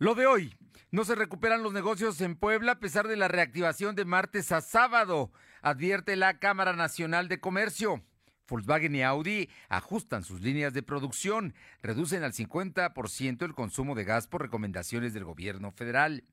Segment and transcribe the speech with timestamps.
[0.00, 0.56] Lo de hoy.
[0.90, 4.62] No se recuperan los negocios en Puebla a pesar de la reactivación de martes a
[4.62, 5.30] sábado,
[5.60, 8.02] advierte la Cámara Nacional de Comercio.
[8.48, 14.26] Volkswagen y Audi ajustan sus líneas de producción, reducen al 50% el consumo de gas
[14.26, 16.24] por recomendaciones del gobierno federal.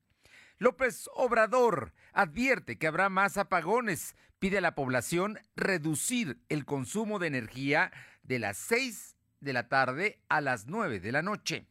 [0.56, 7.26] López Obrador advierte que habrá más apagones, pide a la población reducir el consumo de
[7.26, 7.92] energía
[8.22, 11.66] de las 6 de la tarde a las 9 de la noche.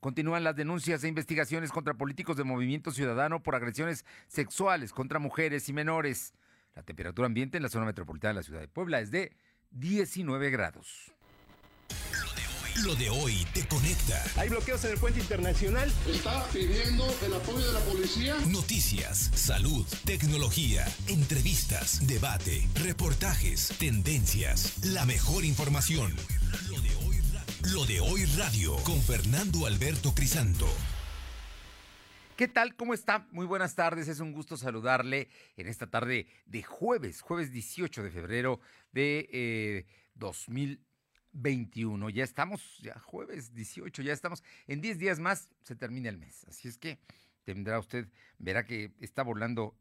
[0.00, 5.68] Continúan las denuncias e investigaciones contra políticos de Movimiento Ciudadano por agresiones sexuales contra mujeres
[5.68, 6.34] y menores.
[6.74, 9.36] La temperatura ambiente en la zona metropolitana de la ciudad de Puebla es de
[9.72, 11.12] 19 grados.
[12.84, 14.22] Lo de hoy te conecta.
[14.36, 15.92] Hay bloqueos en el puente internacional.
[16.06, 18.36] Está pidiendo el apoyo de la policía.
[18.46, 26.14] Noticias, salud, tecnología, entrevistas, debate, reportajes, tendencias, la mejor información.
[26.68, 26.97] Lo de hoy
[28.36, 30.66] radio con Fernando Alberto Crisanto.
[32.34, 32.74] ¿Qué tal?
[32.76, 33.26] ¿Cómo está?
[33.30, 34.08] Muy buenas tardes.
[34.08, 38.60] Es un gusto saludarle en esta tarde de jueves, jueves 18 de febrero
[38.92, 42.08] de eh, 2021.
[42.08, 44.42] Ya estamos, ya jueves 18, ya estamos.
[44.66, 46.46] En 10 días más se termina el mes.
[46.48, 46.98] Así es que
[47.44, 48.08] tendrá usted,
[48.38, 49.76] verá que está volando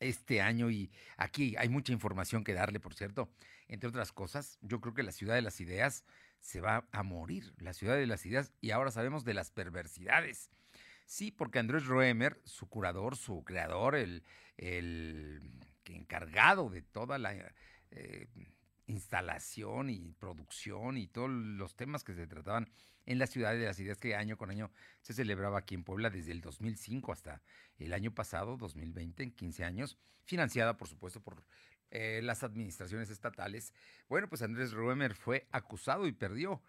[0.00, 3.30] este año y aquí hay mucha información que darle, por cierto.
[3.68, 6.04] Entre otras cosas, yo creo que la ciudad de las ideas
[6.40, 10.50] se va a morir, la ciudad de las ideas, y ahora sabemos de las perversidades.
[11.06, 14.22] Sí, porque Andrés Roemer, su curador, su creador, el,
[14.56, 15.40] el
[15.86, 17.34] encargado de toda la
[17.90, 18.28] eh,
[18.86, 22.70] instalación y producción y todos los temas que se trataban
[23.06, 26.10] en la ciudad de las ideas que año con año se celebraba aquí en Puebla
[26.10, 27.42] desde el 2005 hasta
[27.78, 31.42] el año pasado, 2020, en 15 años, financiada por supuesto por
[31.90, 33.72] eh, las administraciones estatales.
[34.08, 36.62] Bueno, pues Andrés Roemer fue acusado y perdió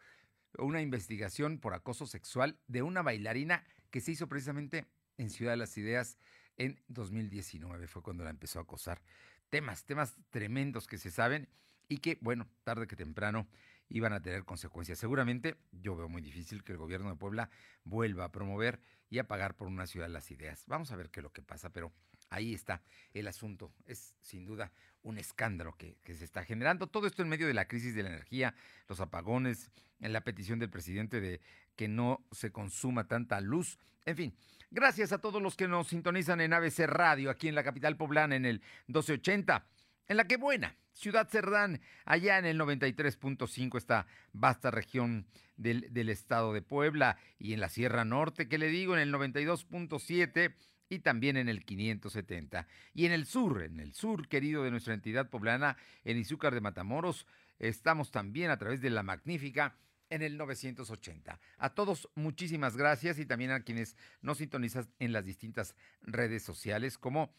[0.57, 4.85] una investigación por acoso sexual de una bailarina que se hizo precisamente
[5.17, 6.17] en Ciudad de las Ideas
[6.57, 7.87] en 2019.
[7.87, 9.01] Fue cuando la empezó a acosar.
[9.49, 11.49] Temas, temas tremendos que se saben
[11.87, 13.47] y que, bueno, tarde que temprano
[13.89, 14.99] iban a tener consecuencias.
[14.99, 17.49] Seguramente yo veo muy difícil que el gobierno de Puebla
[17.83, 18.79] vuelva a promover
[19.09, 20.63] y a pagar por una ciudad de las ideas.
[20.67, 21.91] Vamos a ver qué es lo que pasa, pero
[22.29, 22.81] ahí está
[23.13, 23.71] el asunto.
[23.85, 24.71] Es sin duda
[25.03, 26.87] un escándalo que, se está generando.
[26.87, 28.53] Todo esto en medio de la crisis de la energía,
[28.87, 31.41] los apagones, en la petición del presidente de
[31.75, 33.77] que no se consuma tanta luz.
[34.05, 34.35] En fin,
[34.71, 38.35] gracias a todos los que nos sintonizan en ABC Radio, aquí en la capital poblana,
[38.35, 39.65] en el 1280.
[40.07, 46.09] En la que buena, Ciudad Cerdán, allá en el 93.5, esta vasta región del, del,
[46.09, 50.55] estado de Puebla, y en la Sierra Norte, que le digo, en el 92.7
[50.89, 52.67] y también en el 570.
[52.93, 56.61] Y en el sur, en el sur querido de nuestra entidad poblana, en Izúcar de
[56.61, 57.27] Matamoros,
[57.59, 59.75] estamos también a través de la magnífica
[60.09, 61.39] en el 980.
[61.57, 66.97] A todos muchísimas gracias y también a quienes nos sintonizan en las distintas redes sociales
[66.97, 67.31] como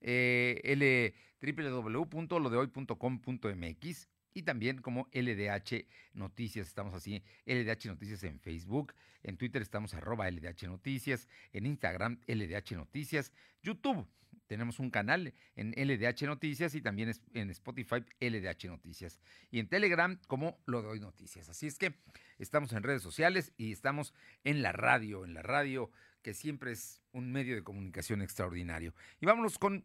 [0.00, 0.60] eh,
[4.38, 5.84] y también como LDH
[6.14, 6.68] Noticias.
[6.68, 8.94] Estamos así, LDH Noticias en Facebook,
[9.24, 13.32] en Twitter estamos arroba LDH Noticias, en Instagram LDH Noticias,
[13.62, 14.06] YouTube.
[14.46, 19.20] Tenemos un canal en LDH Noticias y también en Spotify LDH Noticias.
[19.50, 21.48] Y en Telegram como Lo Doy Noticias.
[21.48, 21.94] Así es que
[22.38, 25.90] estamos en redes sociales y estamos en la radio, en la radio
[26.22, 28.94] que siempre es un medio de comunicación extraordinario.
[29.20, 29.84] Y vámonos con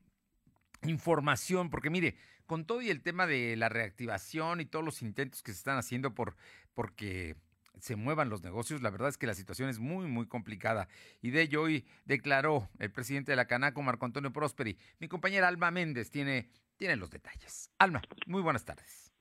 [0.85, 5.41] información, porque mire, con todo y el tema de la reactivación y todos los intentos
[5.41, 6.35] que se están haciendo por
[6.73, 7.35] porque
[7.79, 10.88] se muevan los negocios, la verdad es que la situación es muy, muy complicada.
[11.21, 14.77] Y de ello hoy declaró el presidente de la Canaco, Marco Antonio Prosperi.
[14.99, 17.69] Mi compañera Alma Méndez tiene, tiene los detalles.
[17.79, 19.12] Alma, muy buenas tardes.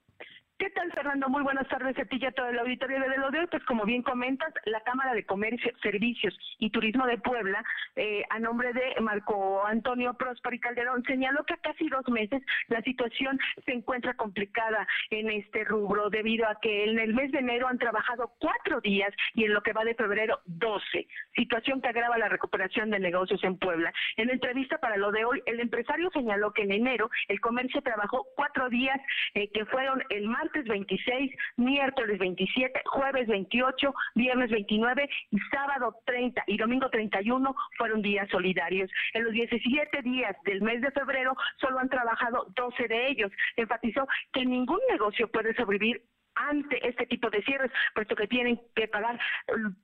[0.62, 1.28] ¿Qué tal, Fernando?
[1.28, 3.46] Muy buenas tardes a ti y a todo el auditorio de lo de hoy.
[3.48, 7.64] Pues como bien comentas, la Cámara de Comercio, Servicios y Turismo de Puebla,
[7.96, 12.44] eh, a nombre de Marco Antonio Próspero y Calderón, señaló que a casi dos meses
[12.68, 17.40] la situación se encuentra complicada en este rubro, debido a que en el mes de
[17.40, 21.88] enero han trabajado cuatro días y en lo que va de febrero doce, situación que
[21.88, 23.92] agrava la recuperación de negocios en Puebla.
[24.16, 28.28] En entrevista para lo de hoy, el empresario señaló que en enero el comercio trabajó
[28.36, 29.00] cuatro días,
[29.34, 35.97] eh, que fueron el martes martes 26, miércoles 27, jueves 28, viernes 29 y sábado
[36.04, 38.91] 30 y domingo 31 fueron días solidarios.
[39.15, 43.33] En los 17 días del mes de febrero solo han trabajado 12 de ellos.
[43.57, 46.03] Enfatizó que ningún negocio puede sobrevivir
[46.34, 49.18] ante este tipo de cierres, puesto que tienen que pagar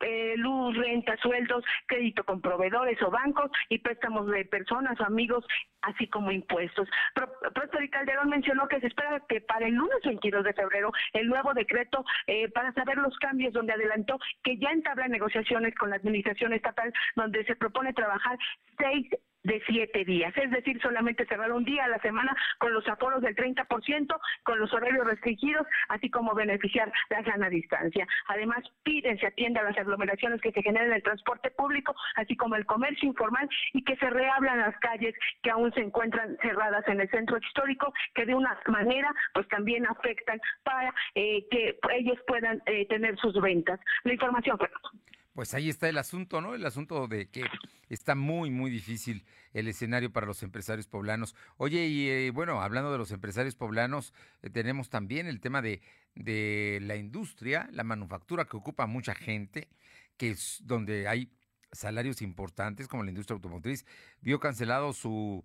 [0.01, 5.45] eh, luz, renta, sueldos, crédito con proveedores o bancos y préstamos de personas o amigos,
[5.83, 6.89] así como impuestos.
[7.15, 11.55] Próspero Calderón mencionó que se espera que para el lunes 22 de febrero el nuevo
[11.55, 16.53] decreto eh, para saber los cambios, donde adelantó que ya entabla negociaciones con la administración
[16.53, 18.39] estatal, donde se propone trabajar
[18.79, 19.09] seis
[19.43, 23.23] de siete días, es decir, solamente cerrar un día a la semana con los aforos
[23.23, 28.07] del 30%, con los horarios restringidos, así como beneficiar la sana distancia.
[28.27, 32.37] Además, piden se atienda a las aglomeraciones que se generan en el transporte público, así
[32.37, 36.87] como el comercio informal y que se reablan las calles que aún se encuentran cerradas
[36.89, 42.19] en el centro histórico, que de una manera pues también afectan para eh, que ellos
[42.27, 43.81] puedan eh, tener sus ventas.
[44.05, 44.91] La información, Fernando.
[45.39, 46.57] Pues ahí está el asunto, ¿no?
[46.57, 47.45] El asunto de que
[47.89, 51.37] está muy, muy difícil el escenario para los empresarios poblanos.
[51.59, 54.13] Oye, y eh, bueno, hablando de los empresarios poblanos,
[54.43, 55.81] eh, tenemos también el tema de,
[56.17, 59.69] de la industria, la manufactura que ocupa mucha gente,
[60.17, 61.31] que es donde hay
[61.71, 63.87] salarios importantes, como la industria automotriz,
[64.21, 65.45] vio cancelado su,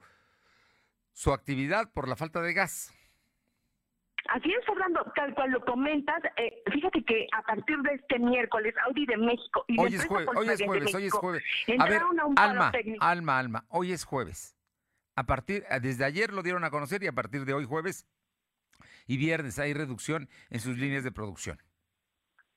[1.12, 2.92] su actividad por la falta de gas.
[4.30, 8.74] Así es, Fernando, tal cual lo comentas, eh, fíjate que a partir de este miércoles,
[8.86, 11.44] Audi de México y hoy es jueves, hoy es jueves, hoy es jueves.
[11.78, 12.02] A ver,
[12.38, 12.72] Alma,
[13.02, 14.56] Alma, Alma, hoy es jueves.
[15.16, 18.08] A partir, eh, desde ayer lo dieron a conocer y a partir de hoy jueves
[19.08, 21.62] y viernes hay reducción en sus líneas de producción.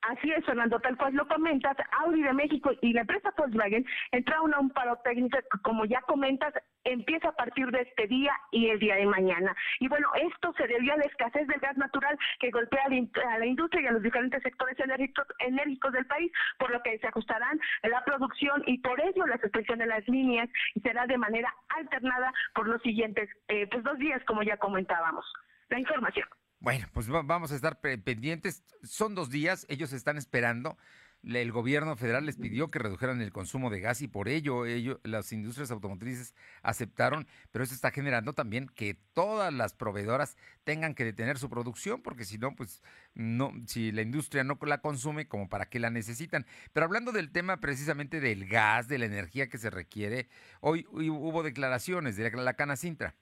[0.07, 4.53] Así es, Fernando, tal cual lo comentas, Audi de México y la empresa Volkswagen entraron
[4.53, 6.53] a un paro técnico como ya comentas,
[6.85, 9.53] empieza a partir de este día y el día de mañana.
[9.81, 13.45] Y bueno, esto se debió a la escasez del gas natural que golpea a la
[13.45, 18.01] industria y a los diferentes sectores enérgicos, del país, por lo que se ajustarán la
[18.05, 20.49] producción y por ello la suspensión de las líneas
[20.81, 25.25] será de manera alternada por los siguientes eh, pues dos días, como ya comentábamos.
[25.69, 26.27] La información.
[26.59, 28.63] Bueno, pues vamos a estar pendientes.
[28.83, 30.77] Son dos días, ellos están esperando.
[31.23, 35.01] El gobierno federal les pidió que redujeran el consumo de gas y por ello, ello,
[35.03, 41.03] las industrias automotrices aceptaron, pero eso está generando también que todas las proveedoras tengan que
[41.03, 42.81] detener su producción, porque si no, pues
[43.13, 46.45] no, si la industria no la consume, como para qué la necesitan.
[46.71, 50.29] Pero hablando del tema precisamente del gas, de la energía que se requiere,
[50.61, 53.15] hoy, hubo declaraciones de la, la Cana Sintra.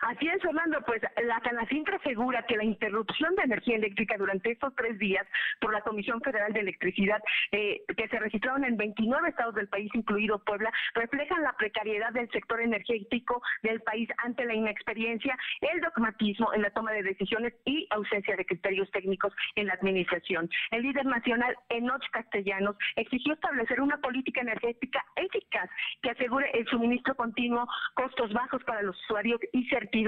[0.00, 4.74] Así es, Fernando, pues la Canacintra asegura que la interrupción de energía eléctrica durante estos
[4.74, 5.26] tres días
[5.60, 7.22] por la Comisión Federal de Electricidad,
[7.52, 12.30] eh, que se registraron en 29 estados del país, incluido Puebla, reflejan la precariedad del
[12.30, 17.86] sector energético del país ante la inexperiencia, el dogmatismo en la toma de decisiones y
[17.90, 20.48] ausencia de criterios técnicos en la administración.
[20.70, 25.70] El líder nacional, Enoch Castellanos, exigió establecer una política energética eficaz
[26.02, 30.02] que asegure el suministro continuo, costos bajos para los usuarios y certificados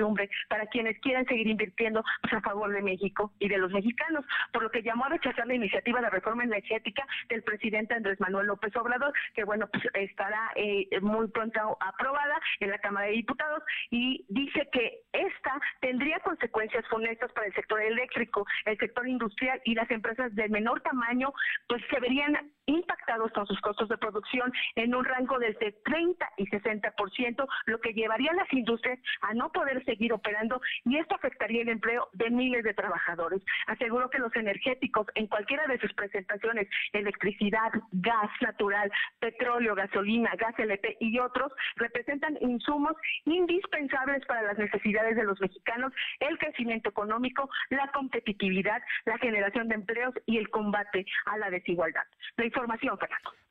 [0.49, 4.63] para quienes quieran seguir invirtiendo pues, a favor de México y de los mexicanos, por
[4.63, 8.75] lo que llamó a rechazar la iniciativa de reforma energética del presidente Andrés Manuel López
[8.77, 14.25] Obrador, que bueno, pues estará eh, muy pronto aprobada en la Cámara de Diputados y
[14.29, 19.91] dice que esta tendría consecuencias funestas para el sector eléctrico, el sector industrial y las
[19.91, 21.33] empresas de menor tamaño,
[21.69, 26.47] pues se verían impactados con sus costos de producción en un rango desde 30 y
[26.47, 31.63] 60%, lo que llevaría a las industrias a no poder seguir operando y esto afectaría
[31.63, 33.43] el empleo de miles de trabajadores.
[33.67, 40.59] Aseguro que los energéticos en cualquiera de sus presentaciones, electricidad, gas natural, petróleo, gasolina, gas
[40.59, 42.95] LP y otros, representan insumos
[43.25, 49.75] indispensables para las necesidades de los mexicanos, el crecimiento económico, la competitividad, la generación de
[49.75, 52.05] empleos y el combate a la desigualdad
[52.55, 52.99] información.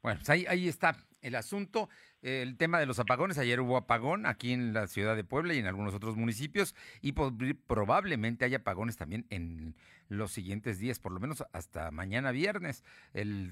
[0.02, 1.90] Bueno, pues ahí, ahí está el asunto.
[2.22, 5.60] El tema de los apagones, ayer hubo apagón aquí en la ciudad de Puebla y
[5.60, 9.76] en algunos otros municipios y probablemente haya apagones también en
[10.08, 12.86] los siguientes días, por lo menos hasta mañana viernes.
[13.14, 13.52] El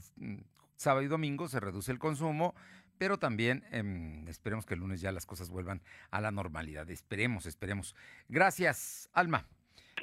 [0.78, 2.56] sábado y domingo se reduce el consumo,
[2.98, 6.90] pero también em, esperemos que el lunes ya las cosas vuelvan a la normalidad.
[6.90, 7.96] Esperemos, esperemos.
[8.30, 9.48] Gracias, Alma.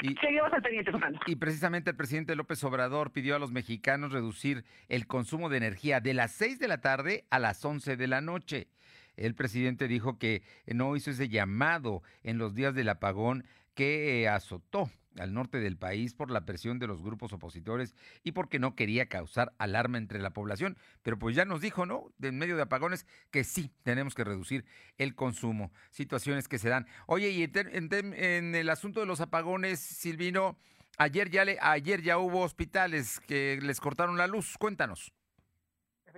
[0.03, 1.19] Y, Seguimos al pendiente, Fernando.
[1.27, 6.01] Y precisamente el presidente López Obrador pidió a los mexicanos reducir el consumo de energía
[6.01, 8.69] de las 6 de la tarde a las 11 de la noche.
[9.17, 14.29] El presidente dijo que no hizo ese llamado en los días del apagón que eh,
[14.29, 17.95] azotó al norte del país por la presión de los grupos opositores
[18.25, 20.77] y porque no quería causar alarma entre la población.
[21.03, 22.13] Pero pues ya nos dijo, ¿no?
[22.23, 24.65] En medio de apagones, que sí, tenemos que reducir
[24.97, 25.73] el consumo.
[25.91, 26.87] Situaciones que se dan.
[27.07, 30.59] Oye, y en, el asunto de los apagones, Silvino,
[30.97, 34.57] ayer ya, le, ayer ya hubo hospitales que les cortaron la luz.
[34.59, 35.13] Cuéntanos.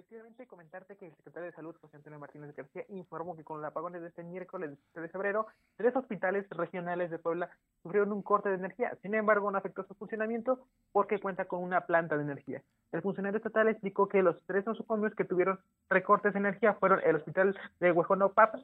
[0.01, 3.69] Efectivamente, comentarte que el secretario de Salud, José Antonio Martínez García, informó que con los
[3.69, 7.51] apagones de este miércoles de febrero, tres hospitales regionales de Puebla
[7.83, 8.97] sufrieron un corte de energía.
[9.03, 10.59] Sin embargo, no afectó su funcionamiento
[10.93, 12.63] porque cuenta con una planta de energía.
[12.93, 17.17] El funcionario estatal explicó que los tres nosocomios que tuvieron recortes de energía fueron el
[17.17, 18.55] hospital de Huejonopap,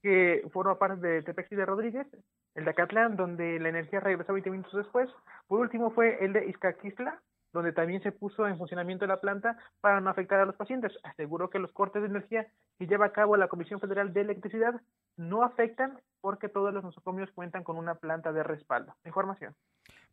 [0.00, 2.06] que forma parte de Tepex de Rodríguez,
[2.54, 5.10] el de Acatlán, donde la energía regresó 20 minutos después.
[5.48, 7.20] Por último fue el de Izcaquistla,
[7.54, 10.92] donde también se puso en funcionamiento la planta para no afectar a los pacientes.
[11.04, 14.82] Aseguró que los cortes de energía que lleva a cabo la Comisión Federal de Electricidad
[15.16, 18.96] no afectan porque todos los nosocomios cuentan con una planta de respaldo.
[19.04, 19.54] Información.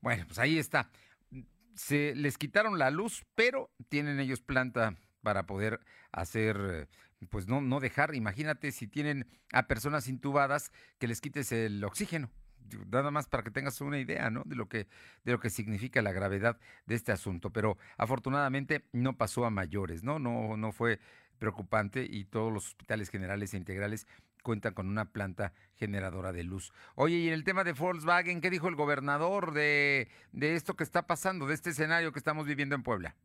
[0.02, 0.92] Bueno, pues ahí está.
[1.74, 4.94] Se les quitaron la luz, pero tienen ellos planta
[5.24, 5.80] para poder
[6.12, 6.88] hacer,
[7.32, 12.30] pues no, no dejar, imagínate si tienen a personas intubadas que les quites el oxígeno
[12.90, 14.44] nada más para que tengas una idea, ¿no?
[14.46, 14.88] De lo que
[15.24, 20.04] de lo que significa la gravedad de este asunto, pero afortunadamente no pasó a mayores,
[20.04, 20.20] ¿no?
[20.20, 21.00] No no fue
[21.40, 24.08] preocupante y todos los hospitales generales e integrales
[24.42, 26.72] cuentan con una planta generadora de luz.
[26.96, 30.84] Oye, y en el tema de Volkswagen, ¿qué dijo el gobernador de, de esto que
[30.84, 33.16] está pasando, de este escenario que estamos viviendo en Puebla?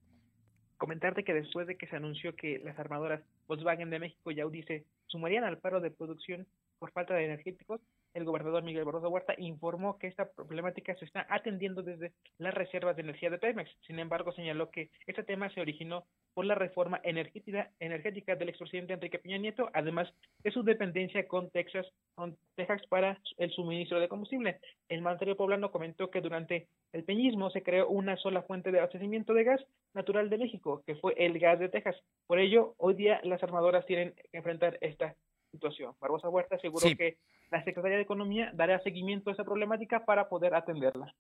[0.78, 4.62] Comentarte que después de que se anunció que las armadoras Volkswagen de México y Audi
[4.64, 6.47] se sumarían al paro de producción
[6.78, 7.81] por falta de energéticos,
[8.16, 12.96] el gobernador Miguel Barroso Huerta informó que esta problemática se está atendiendo desde las reservas
[12.96, 13.70] de energía de Pemex.
[13.87, 18.94] Sin embargo, señaló que este tema se originó por la reforma energética, energética del expresidente
[18.94, 20.08] Enrique Peña Nieto, además
[20.42, 24.61] de su dependencia con Texas, con Texas para el suministro de combustible.
[24.88, 29.35] El mandatario poblano comentó que durante el peñismo se creó una sola fuente de abastecimiento
[29.35, 29.61] de gas
[29.92, 31.96] natural de México, que fue el gas de Texas.
[32.26, 35.14] Por ello, hoy día las armadoras tienen que enfrentar esta
[35.57, 35.95] situación.
[36.01, 37.19] Barbosa Huerta aseguró que
[37.51, 41.15] la Secretaría de Economía dará seguimiento a esa problemática para poder atenderla.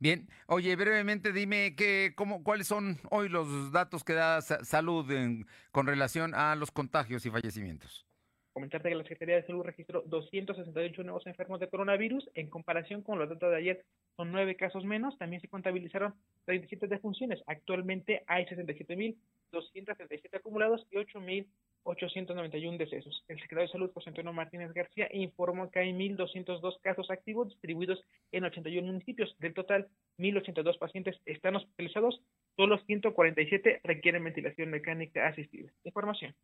[0.00, 5.44] Bien, oye, brevemente dime que, cómo, cuáles son hoy los datos que da salud en,
[5.72, 8.06] con relación a los contagios y fallecimientos.
[8.52, 12.28] Comentarte que la Secretaría de Salud registró 268 nuevos enfermos de coronavirus.
[12.34, 13.84] En comparación con los datos de ayer,
[14.16, 15.16] son nueve casos menos.
[15.18, 17.40] También se contabilizaron 37 defunciones.
[17.46, 21.46] Actualmente hay 67.237 acumulados y 8.000
[21.88, 23.24] 891 decesos.
[23.28, 28.04] El secretario de Salud, José Antonio Martínez García, informó que hay 1.202 casos activos distribuidos
[28.30, 29.34] en 81 municipios.
[29.38, 32.20] Del total, 1.082 pacientes están hospitalizados,
[32.56, 35.70] solo 147 requieren ventilación mecánica asistida.
[35.84, 36.34] Información.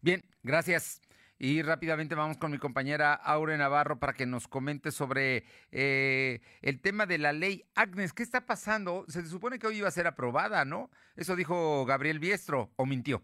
[0.00, 1.00] Bien, gracias.
[1.40, 6.80] Y rápidamente vamos con mi compañera Aure Navarro para que nos comente sobre eh, el
[6.80, 8.12] tema de la ley Agnes.
[8.12, 9.04] ¿Qué está pasando?
[9.06, 10.90] Se supone que hoy iba a ser aprobada, ¿no?
[11.14, 13.22] Eso dijo Gabriel Biestro, ¿o mintió?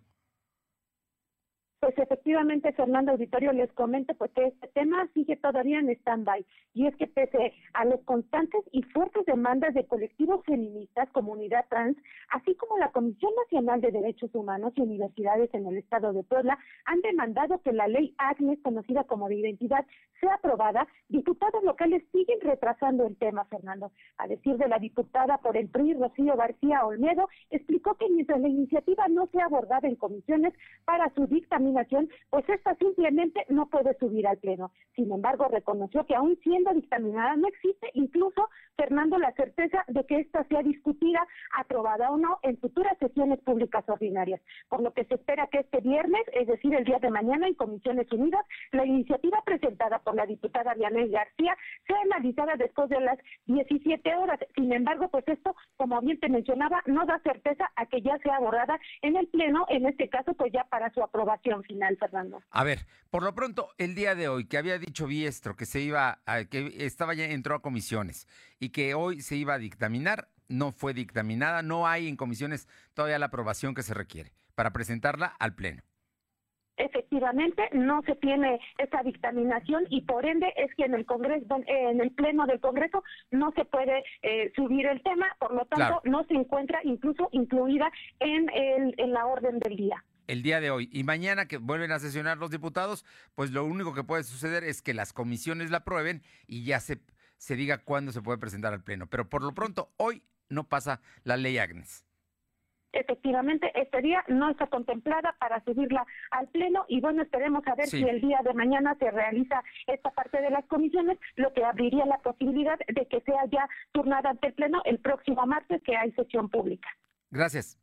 [1.84, 6.42] Pues efectivamente, Fernando Auditorio, les comento pues que este tema sigue todavía en stand-by.
[6.72, 11.98] Y es que pese a los constantes y fuertes demandas de colectivos feministas, comunidad trans,
[12.30, 16.58] así como la Comisión Nacional de Derechos Humanos y universidades en el estado de Puebla,
[16.86, 19.84] han demandado que la ley AGNES, conocida como de identidad,
[20.20, 23.92] sea aprobada, diputados locales siguen retrasando el tema, Fernando.
[24.16, 28.48] A decir de la diputada por el PRI, Rocío García Olmedo, explicó que mientras la
[28.48, 30.54] iniciativa no sea abordada en comisiones
[30.86, 31.73] para su dictaminación,
[32.30, 34.70] pues esta simplemente no puede subir al Pleno.
[34.94, 40.20] Sin embargo, reconoció que aún siendo dictaminada no existe incluso, Fernando, la certeza de que
[40.20, 41.26] esta sea discutida,
[41.58, 44.40] aprobada o no en futuras sesiones públicas ordinarias.
[44.68, 47.54] Por lo que se espera que este viernes, es decir, el día de mañana en
[47.54, 53.18] Comisiones Unidas, la iniciativa presentada por la diputada Diana García sea analizada después de las
[53.46, 54.38] 17 horas.
[54.54, 58.36] Sin embargo, pues esto, como bien te mencionaba, no da certeza a que ya sea
[58.36, 62.42] abordada en el Pleno, en este caso, pues ya para su aprobación final, Fernando.
[62.50, 65.80] A ver, por lo pronto, el día de hoy, que había dicho Biestro que se
[65.80, 68.26] iba, a, que estaba ya, entró a comisiones
[68.58, 73.18] y que hoy se iba a dictaminar, no fue dictaminada, no hay en comisiones todavía
[73.18, 75.82] la aprobación que se requiere para presentarla al Pleno.
[76.76, 82.00] Efectivamente, no se tiene esa dictaminación y por ende es que en el Congreso, en
[82.00, 86.24] el Pleno del Congreso no se puede eh, subir el tema, por lo tanto no
[86.24, 90.88] se encuentra incluso incluida en, el, en la orden del día el día de hoy.
[90.92, 93.04] Y mañana que vuelven a sesionar los diputados,
[93.34, 97.00] pues lo único que puede suceder es que las comisiones la aprueben y ya se,
[97.36, 99.06] se diga cuándo se puede presentar al Pleno.
[99.06, 102.04] Pero por lo pronto, hoy no pasa la ley Agnes.
[102.94, 107.86] Efectivamente, este día no está contemplada para subirla al Pleno y bueno, esperemos a ver
[107.86, 112.06] si el día de mañana se realiza esta parte de las comisiones, lo que abriría
[112.06, 116.12] la posibilidad de que sea ya turnada ante el Pleno el próximo martes que hay
[116.12, 116.88] sesión pública.
[117.32, 117.80] Gracias.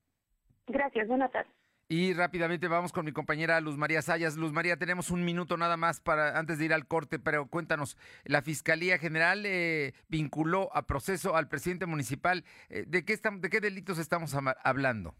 [0.68, 1.52] Gracias, buenas tardes.
[1.92, 4.38] Y rápidamente vamos con mi compañera Luz María Sayas.
[4.38, 7.98] Luz María, tenemos un minuto nada más para antes de ir al corte, pero cuéntanos,
[8.24, 12.46] la Fiscalía General eh, vinculó a proceso al presidente municipal.
[12.70, 14.34] Eh, ¿de, qué estamos, ¿De qué delitos estamos
[14.64, 15.16] hablando?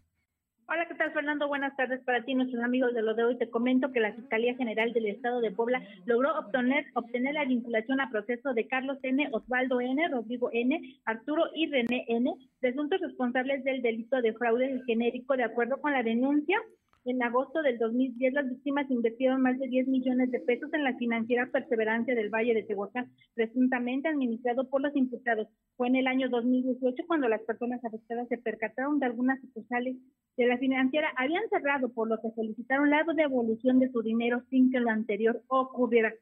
[0.68, 1.48] Hola, ¿qué tal, Fernando?
[1.48, 3.36] Buenas tardes para ti, nuestros amigos de lo de hoy.
[3.36, 8.00] Te comento que la Fiscalía General del Estado de Puebla logró obtener, obtener la vinculación
[8.00, 13.64] a proceso de Carlos N., Osvaldo N., Rodrigo N., Arturo y René N., presuntos responsables
[13.64, 16.58] del delito de fraude genérico, de acuerdo con la denuncia
[17.04, 20.96] en agosto del 2010, las víctimas invirtieron más de 10 millones de pesos en la
[20.96, 25.48] financiera Perseverancia del Valle de Tehuacán, presuntamente administrado por los imputados.
[25.76, 29.96] Fue en el año 2018 cuando las personas afectadas se percataron de algunas sucursales
[30.36, 34.70] de la financiera habían cerrado, por lo que solicitaron la devolución de su dinero sin
[34.70, 36.12] que lo anterior ocurriera.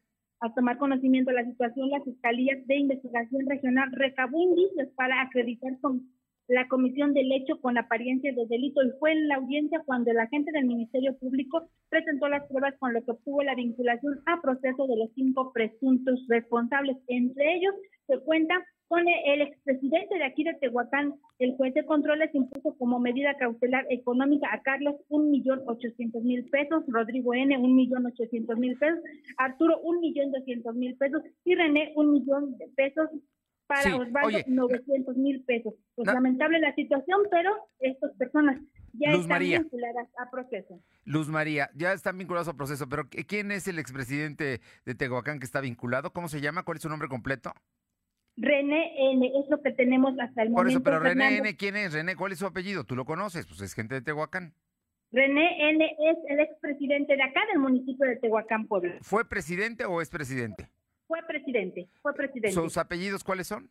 [0.41, 5.79] Al tomar conocimiento de la situación, la Fiscalía de Investigación Regional recabó indicios para acreditar
[5.81, 6.09] con
[6.51, 10.19] la comisión del hecho con apariencia de delito y fue en la audiencia cuando el
[10.19, 14.89] agente del Ministerio Público presentó las pruebas con lo que obtuvo la vinculación a proceso
[14.89, 16.97] de los cinco presuntos responsables.
[17.07, 17.73] Entre ellos
[18.09, 18.55] se cuenta
[18.89, 23.87] con el expresidente de aquí de Tehuacán, el juez de controles impuso como medida cautelar
[23.89, 28.99] económica a Carlos un millón ochocientos mil pesos, Rodrigo N un millón ochocientos mil pesos,
[29.39, 33.09] Arturo un millón doscientos mil pesos y René un millón de pesos
[33.71, 35.75] para Osvaldo 900 mil pesos.
[35.95, 38.61] Pues lamentable la situación, pero estas personas
[38.95, 40.81] ya están vinculadas a proceso.
[41.05, 45.45] Luz María, ya están vinculados a proceso, pero ¿quién es el expresidente de Tehuacán que
[45.45, 46.13] está vinculado?
[46.13, 46.65] ¿Cómo se llama?
[46.65, 47.53] ¿Cuál es su nombre completo?
[48.37, 50.57] René N, es lo que tenemos hasta el momento.
[50.57, 51.93] Por eso, pero René N, ¿quién es?
[51.93, 52.85] René, ¿cuál es su apellido?
[52.85, 53.47] ¿Tú lo conoces?
[53.47, 54.55] Pues es gente de Tehuacán.
[55.13, 58.97] René N es el expresidente de acá del municipio de Tehuacán, Puebla.
[59.03, 60.71] ¿Fue presidente o es presidente?
[61.11, 62.53] Fue presidente, fue presidente.
[62.53, 63.69] ¿Sus apellidos cuáles son?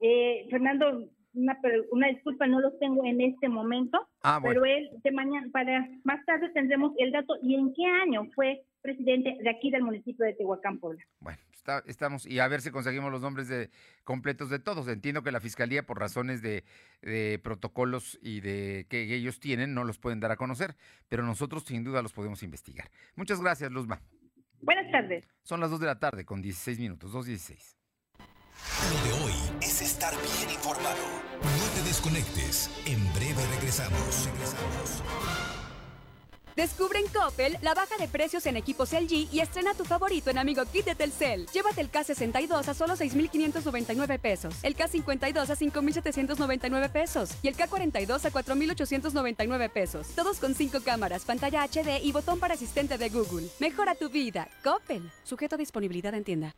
[0.00, 1.58] Eh, Fernando, una,
[1.90, 6.24] una disculpa, no los tengo en este momento, ah, pero él de mañana, para más
[6.24, 10.32] tarde tendremos el dato y en qué año fue presidente de aquí del municipio de
[10.32, 11.04] Tehuacán, Puebla.
[11.20, 11.38] Bueno,
[11.84, 13.68] estamos, y a ver si conseguimos los nombres de,
[14.04, 14.88] completos de todos.
[14.88, 16.64] Entiendo que la fiscalía, por razones de,
[17.02, 20.76] de, protocolos y de que ellos tienen, no los pueden dar a conocer,
[21.10, 22.90] pero nosotros sin duda los podemos investigar.
[23.16, 24.00] Muchas gracias, Luzma.
[24.60, 25.24] Buenas tardes.
[25.42, 27.76] Son las 2 de la tarde con 16 minutos, 2.16.
[28.18, 30.96] Lo de hoy es estar bien informado.
[31.42, 32.70] No te desconectes.
[32.86, 34.26] En breve regresamos.
[34.26, 35.57] Regresamos.
[36.58, 40.38] Descubre en Coppel la baja de precios en equipos LG y estrena tu favorito en
[40.38, 41.46] Amigo Kit de Telcel.
[41.52, 48.24] Llévate el K62 a solo 6,599 pesos, el K52 a 5,799 pesos y el K42
[48.24, 50.08] a 4,899 pesos.
[50.16, 53.46] Todos con 5 cámaras, pantalla HD y botón para asistente de Google.
[53.60, 54.48] Mejora tu vida.
[54.64, 55.08] Coppel.
[55.22, 56.56] Sujeto a disponibilidad en tienda.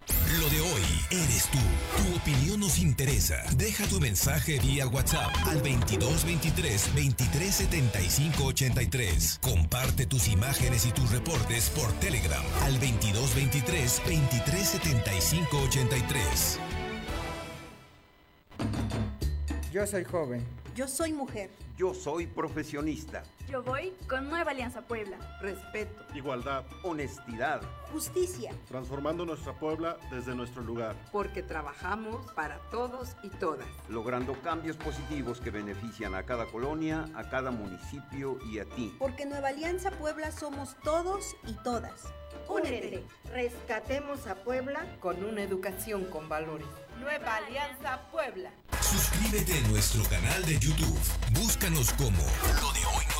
[1.10, 1.58] Eres tú.
[1.96, 3.36] Tu opinión nos interesa.
[3.56, 9.38] Deja tu mensaje vía WhatsApp al 2223 2375 83.
[9.42, 16.58] Comparte tus imágenes y tus reportes por Telegram al 2223 2375 83.
[19.72, 20.44] Yo soy joven.
[20.74, 21.50] Yo soy mujer.
[21.76, 23.22] Yo soy profesionista.
[23.50, 25.16] Yo voy con Nueva Alianza Puebla.
[25.40, 26.04] Respeto.
[26.14, 26.64] Igualdad.
[26.84, 27.60] Honestidad.
[27.92, 28.54] Justicia.
[28.68, 30.94] Transformando nuestra Puebla desde nuestro lugar.
[31.10, 33.66] Porque trabajamos para todos y todas.
[33.88, 38.94] Logrando cambios positivos que benefician a cada colonia, a cada municipio y a ti.
[39.00, 42.04] Porque Nueva Alianza Puebla somos todos y todas.
[42.48, 43.02] Únete.
[43.32, 46.68] Rescatemos a Puebla con una educación con valores.
[47.00, 48.52] Nueva Alianza Puebla.
[48.80, 50.98] Suscríbete a nuestro canal de YouTube.
[51.32, 52.22] Búscanos como
[52.60, 53.19] Lo de Hoy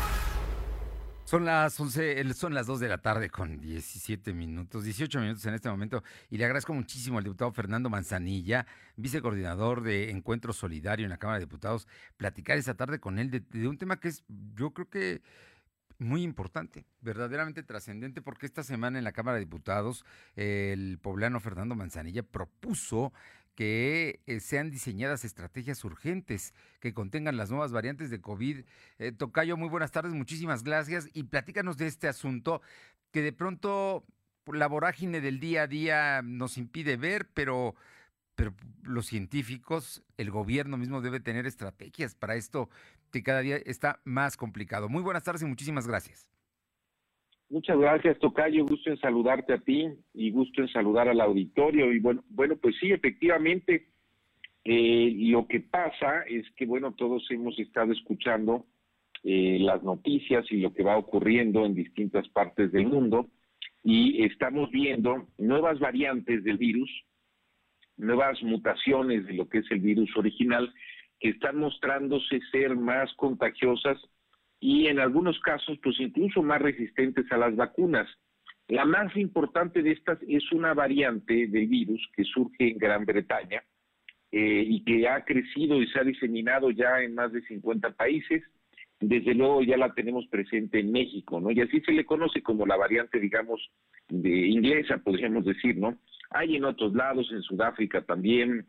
[1.31, 5.53] Son las 11, son las 2 de la tarde con 17 minutos, 18 minutos en
[5.53, 6.03] este momento.
[6.29, 8.67] Y le agradezco muchísimo al diputado Fernando Manzanilla,
[8.97, 13.65] vicecoordinador de Encuentro Solidario en la Cámara de Diputados, platicar esta tarde con él de,
[13.69, 15.21] un tema que es, yo creo que
[15.99, 20.03] muy importante, verdaderamente trascendente, porque esta semana en la Cámara de Diputados
[20.35, 23.13] el poblano Fernando Manzanilla propuso
[23.61, 28.65] que eh, sean diseñadas estrategias urgentes que contengan las nuevas variantes de COVID.
[28.97, 32.63] Eh, Tocayo, muy buenas tardes, muchísimas gracias y platícanos de este asunto
[33.11, 34.03] que de pronto
[34.47, 37.75] la vorágine del día a día nos impide ver, pero,
[38.33, 42.67] pero los científicos, el gobierno mismo debe tener estrategias para esto
[43.11, 44.89] que cada día está más complicado.
[44.89, 46.27] Muy buenas tardes y muchísimas gracias.
[47.51, 48.65] Muchas gracias, Tocayo.
[48.65, 51.91] Gusto en saludarte a ti y gusto en saludar al auditorio.
[51.91, 53.89] Y bueno, bueno pues sí, efectivamente,
[54.63, 58.67] eh, lo que pasa es que, bueno, todos hemos estado escuchando
[59.25, 63.27] eh, las noticias y lo que va ocurriendo en distintas partes del mundo
[63.83, 66.89] y estamos viendo nuevas variantes del virus,
[67.97, 70.73] nuevas mutaciones de lo que es el virus original
[71.19, 73.97] que están mostrándose ser más contagiosas
[74.61, 78.07] y en algunos casos pues incluso más resistentes a las vacunas.
[78.67, 83.63] La más importante de estas es una variante del virus que surge en Gran Bretaña
[84.31, 88.43] eh, y que ha crecido y se ha diseminado ya en más de 50 países.
[88.99, 91.49] Desde luego ya la tenemos presente en México, ¿no?
[91.49, 93.59] Y así se le conoce como la variante, digamos,
[94.09, 95.97] de inglesa, podríamos decir, ¿no?
[96.29, 98.67] Hay en otros lados, en Sudáfrica también,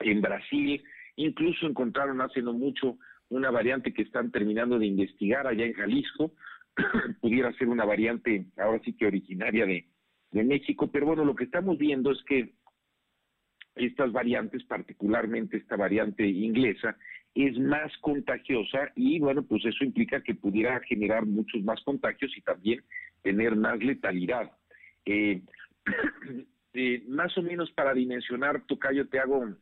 [0.00, 0.82] en Brasil,
[1.14, 6.32] incluso encontraron hace no mucho una variante que están terminando de investigar allá en Jalisco,
[7.20, 9.86] pudiera ser una variante ahora sí que originaria de,
[10.30, 12.54] de México, pero bueno, lo que estamos viendo es que
[13.74, 16.96] estas variantes, particularmente esta variante inglesa,
[17.34, 22.40] es más contagiosa y bueno, pues eso implica que pudiera generar muchos más contagios y
[22.40, 22.82] también
[23.22, 24.50] tener más letalidad.
[25.04, 25.42] Eh,
[26.72, 29.54] eh, más o menos para dimensionar, Tocayo, te hago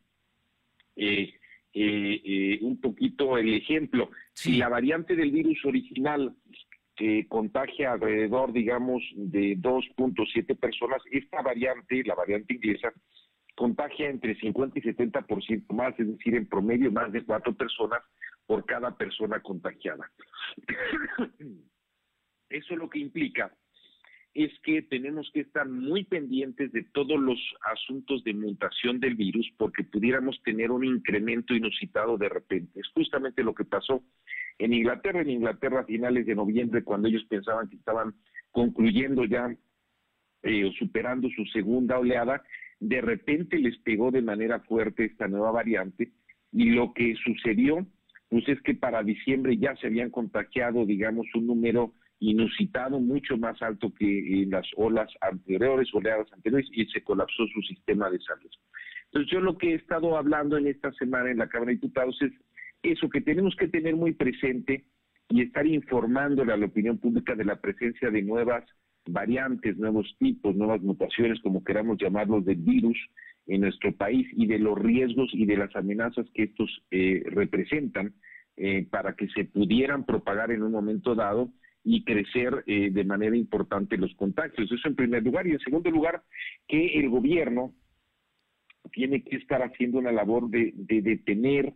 [0.95, 1.35] eh,
[1.75, 4.11] eh, eh, un poquito el ejemplo.
[4.33, 6.35] Si la variante del virus original
[6.95, 12.93] que contagia alrededor, digamos, de 2.7 personas, esta variante, la variante inglesa,
[13.57, 18.01] contagia entre 50 y 70% más, es decir, en promedio más de cuatro personas
[18.47, 20.09] por cada persona contagiada.
[22.49, 23.53] Eso lo que implica
[24.35, 27.39] es que tenemos que estar muy pendientes de todos los
[27.73, 32.81] asuntos de mutación del virus porque pudiéramos tener un incremento inusitado de repente.
[32.81, 34.03] Es justamente lo que pasó
[34.59, 38.15] en Inglaterra, en Inglaterra a finales de noviembre, cuando ellos pensaban que estaban
[38.51, 39.55] concluyendo ya
[40.43, 42.43] eh, superando su segunda oleada,
[42.81, 46.11] de repente les pegó de manera fuerte esta nueva variante
[46.53, 47.87] y lo que sucedió
[48.29, 53.61] pues es que para diciembre ya se habían contagiado, digamos, un número inusitado, mucho más
[53.63, 58.51] alto que en las olas anteriores, oleadas anteriores, y se colapsó su sistema de salud.
[59.07, 62.21] Entonces yo lo que he estado hablando en esta semana en la Cámara de Diputados
[62.23, 62.33] es
[62.83, 64.85] eso que tenemos que tener muy presente
[65.29, 68.65] y estar informándole a la opinión pública de la presencia de nuevas
[69.07, 72.99] variantes, nuevos tipos, nuevas mutaciones, como queramos llamarlos, del virus
[73.47, 78.15] en nuestro país y de los riesgos y de las amenazas que estos eh, representan
[78.57, 81.51] eh, para que se pudieran propagar en un momento dado
[81.85, 84.73] y crecer eh, de manera importante los contagios.
[84.73, 85.47] Eso en primer lugar.
[85.47, 86.23] Y en segundo lugar,
[86.67, 87.75] que el gobierno
[88.91, 91.75] tiene que estar haciendo una labor de, detener,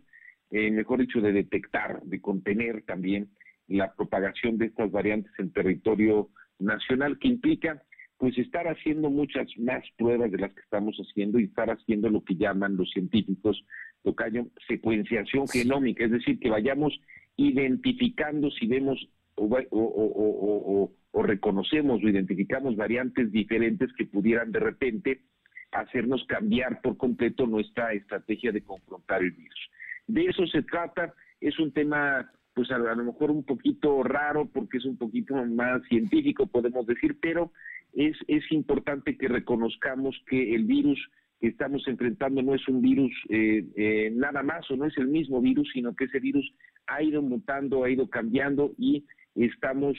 [0.49, 3.29] eh, mejor dicho, de detectar, de contener también
[3.67, 7.83] la propagación de estas variantes en territorio nacional, que implica
[8.17, 12.21] pues estar haciendo muchas más pruebas de las que estamos haciendo y estar haciendo lo
[12.23, 13.63] que llaman los científicos,
[14.03, 16.99] tocayo, secuenciación genómica, es decir, que vayamos
[17.37, 19.07] identificando si vemos
[19.39, 25.21] o, reconocemos o identificamos variantes diferentes que pudieran de repente
[25.71, 29.69] hacernos cambiar por completo nuestra estrategia de confrontar el virus.
[30.07, 34.77] De eso se trata, es un tema pues a, lo mejor un poquito raro porque
[34.79, 37.51] es un poquito más científico podemos decir, pero
[37.93, 40.99] es, es importante que reconozcamos que el virus
[41.39, 45.07] que estamos enfrentando no es un virus eh, eh, nada más o no es el
[45.07, 46.51] mismo virus, sino que ese virus
[46.87, 49.97] ha ido mutando, ha ido cambiando y estamos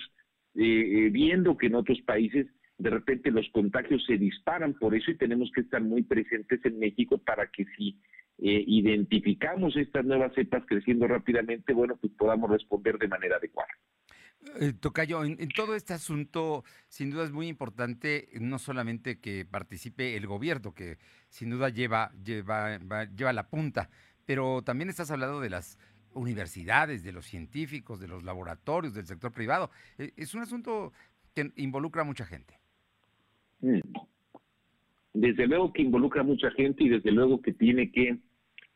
[0.54, 2.46] eh, eh, viendo que en otros países
[2.78, 6.78] de repente los contagios se disparan por eso y tenemos que estar muy presentes en
[6.78, 8.00] México para que si
[8.38, 13.70] eh, identificamos estas nuevas cepas creciendo rápidamente, bueno, pues podamos responder de manera adecuada.
[14.80, 20.26] Tocayo, en, todo este asunto, sin duda es muy importante no solamente que participe el
[20.26, 20.96] gobierno, que
[21.28, 22.78] sin duda lleva, lleva,
[23.14, 23.90] lleva la punta,
[24.24, 25.78] pero también estás hablando de las
[26.14, 29.70] universidades, de los científicos, de los laboratorios, del sector privado.
[29.98, 30.92] E, es un asunto
[31.34, 32.54] que involucra a mucha gente.
[33.60, 33.80] Mm.
[35.12, 38.18] Desde luego que involucra a mucha gente y desde luego que tiene que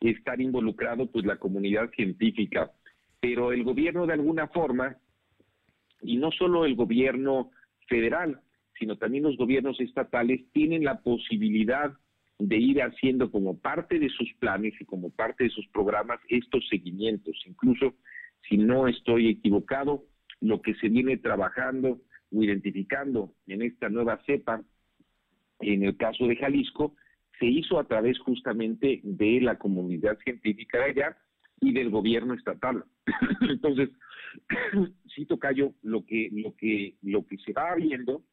[0.01, 2.71] estar involucrado pues la comunidad científica.
[3.19, 4.97] Pero el gobierno de alguna forma,
[6.01, 7.51] y no solo el gobierno
[7.87, 8.41] federal,
[8.77, 11.93] sino también los gobiernos estatales, tienen la posibilidad
[12.39, 16.67] de ir haciendo como parte de sus planes y como parte de sus programas estos
[16.69, 17.41] seguimientos.
[17.45, 17.95] Incluso,
[18.47, 20.05] si no estoy equivocado,
[20.41, 24.61] lo que se viene trabajando o identificando en esta nueva cepa,
[25.61, 26.95] en el caso de Jalisco,
[27.39, 31.17] se hizo a través justamente de la comunidad científica de allá
[31.61, 32.83] y del gobierno estatal.
[33.49, 33.89] Entonces,
[35.15, 38.23] sí, Tocayo, lo que, lo que, lo que se va viendo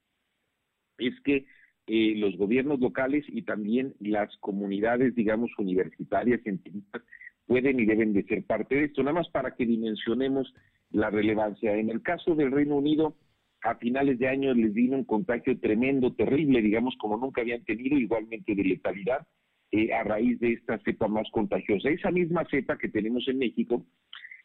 [0.98, 1.46] es que
[1.94, 7.02] eh, los gobiernos locales y también las comunidades, digamos, universitarias, científicas,
[7.46, 10.55] pueden y deben de ser parte de esto, nada más para que dimensionemos
[10.90, 11.76] la relevancia.
[11.76, 13.14] En el caso del Reino Unido,
[13.61, 17.98] a finales de año les vino un contagio tremendo, terrible, digamos, como nunca habían tenido,
[17.98, 19.26] igualmente de letalidad,
[19.70, 21.90] eh, a raíz de esta cepa más contagiosa.
[21.90, 23.85] Esa misma cepa que tenemos en México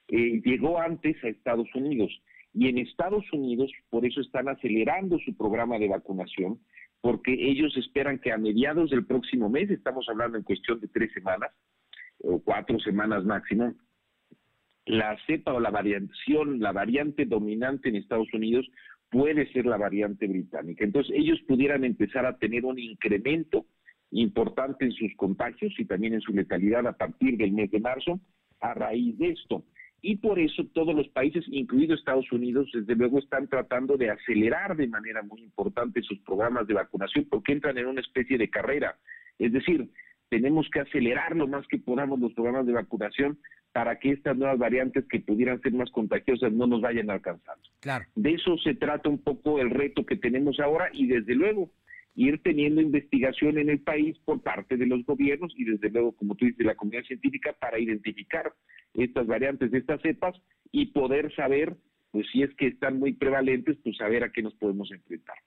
[0.10, 2.12] eh, llegó antes a Estados Unidos
[2.54, 6.60] y en Estados Unidos por eso están acelerando su programa de vacunación,
[7.08, 11.10] porque ellos esperan que a mediados del próximo mes, estamos hablando en cuestión de tres
[11.14, 11.52] semanas
[12.20, 13.76] o cuatro semanas máximo,
[14.86, 18.70] la cepa o la variación, la variante dominante en Estados Unidos
[19.10, 20.84] puede ser la variante británica.
[20.84, 23.66] Entonces ellos pudieran empezar a tener un incremento
[24.12, 28.20] importante en sus contagios y también en su letalidad a partir del mes de marzo
[28.60, 29.64] a raíz de esto.
[30.02, 34.76] Y por eso todos los países, incluido Estados Unidos, desde luego están tratando de acelerar
[34.76, 38.98] de manera muy importante sus programas de vacunación porque entran en una especie de carrera.
[39.40, 39.90] Es decir,
[40.30, 43.40] tenemos que acelerar lo más que podamos los programas de vacunación
[43.72, 47.64] para que estas nuevas variantes que pudieran ser más contagiosas no nos vayan alcanzando.
[47.80, 48.06] Claro.
[48.16, 51.70] De eso se trata un poco el reto que tenemos ahora y desde luego
[52.18, 56.34] ir teniendo investigación en el país por parte de los gobiernos y desde luego, como
[56.34, 58.52] tú dices, la comunidad científica para identificar
[58.96, 60.36] estas variantes de estas cepas
[60.72, 61.78] y poder saber,
[62.12, 65.38] pues si es que están muy prevalentes, pues saber a qué nos podemos enfrentar.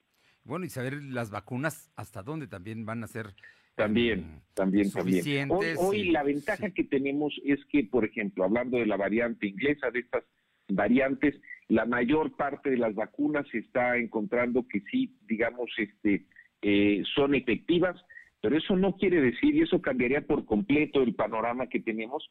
[0.45, 3.35] Bueno, y saber las vacunas hasta dónde también van a ser
[3.75, 5.51] también, también, también.
[5.51, 9.91] Hoy, hoy la ventaja que tenemos es que, por ejemplo, hablando de la variante inglesa,
[9.91, 10.23] de estas
[10.69, 11.35] variantes,
[11.67, 16.25] la mayor parte de las vacunas se está encontrando que sí, digamos, este,
[16.61, 17.99] eh, son efectivas,
[18.41, 22.29] pero eso no quiere decir, y eso cambiaría por completo el panorama que tenemos,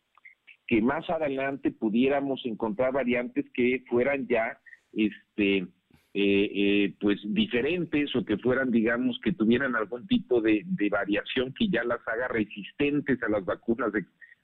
[0.67, 4.59] que más adelante pudiéramos encontrar variantes que fueran ya,
[4.93, 5.67] este,
[6.13, 11.69] eh, eh, pues diferentes o que fueran, digamos, que tuvieran algún tipo de, variación que
[11.69, 13.93] ya las haga resistentes a las vacunas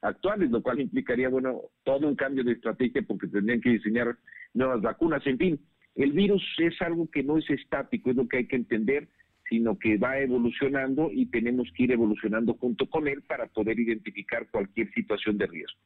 [0.02, 4.16] actuales, lo cual implicaría, bueno, todo un cambio de estrategia porque tendrían que diseñar
[4.54, 5.26] nuevas vacunas.
[5.26, 5.60] En fin,
[5.96, 9.08] el virus es algo que no es estático, es lo que hay que entender,
[9.48, 14.48] sino que va evolucionando y tenemos que ir evolucionando junto con él para poder identificar
[14.50, 15.78] cualquier situación de riesgo.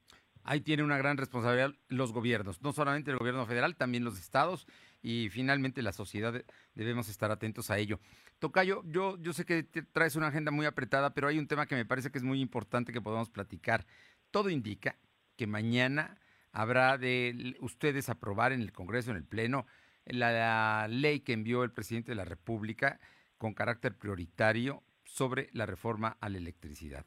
[0.43, 4.67] Ahí tiene una gran responsabilidad los gobiernos, no solamente el gobierno federal, también los estados
[5.03, 6.43] y finalmente la sociedad
[6.75, 8.01] debemos estar atentos a ello.
[8.39, 11.75] Tocayo, yo, yo sé que traes una agenda muy apretada, pero hay un tema que
[11.75, 13.87] me parece que es muy importante que podamos platicar.
[14.31, 14.97] Todo indica
[15.37, 16.19] que mañana
[16.53, 19.67] habrá de ustedes aprobar en el Congreso, en el Pleno,
[20.07, 22.99] la ley que envió el presidente de la República
[23.41, 27.07] con carácter prioritario sobre la reforma a la electricidad.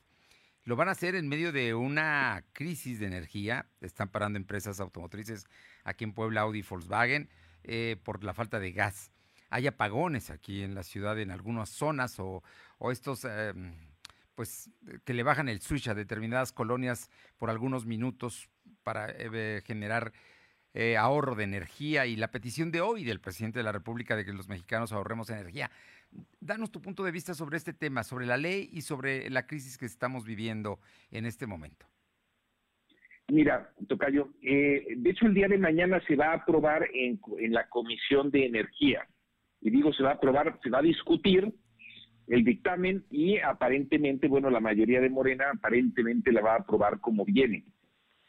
[0.63, 3.67] Lo van a hacer en medio de una crisis de energía.
[3.81, 5.45] Están parando empresas automotrices
[5.83, 7.29] aquí en Puebla, Audi y Volkswagen,
[7.63, 9.11] eh, por la falta de gas.
[9.51, 12.41] Hay apagones aquí en la ciudad en algunas zonas o,
[12.91, 13.75] estos, em,
[14.33, 14.71] pues,
[15.05, 18.49] que le bajan el switch a determinadas colonias por algunos minutos
[18.81, 20.13] para eh, generar
[20.73, 24.25] eh, ahorro de energía y la petición de hoy del presidente de la República de
[24.25, 25.69] que los mexicanos ahorremos energía.
[26.39, 29.77] Danos tu punto de vista sobre este tema, sobre la ley y sobre la crisis
[29.77, 30.79] que estamos viviendo
[31.11, 31.85] en este momento.
[33.29, 37.53] Mira, Tocayo, eh, de hecho el día de mañana se va a aprobar en, en
[37.53, 39.07] la Comisión de Energía.
[39.61, 41.53] Y digo, se va a aprobar, se va a discutir
[42.27, 47.25] el dictamen y aparentemente, bueno, la mayoría de Morena aparentemente la va a aprobar como
[47.25, 47.63] viene.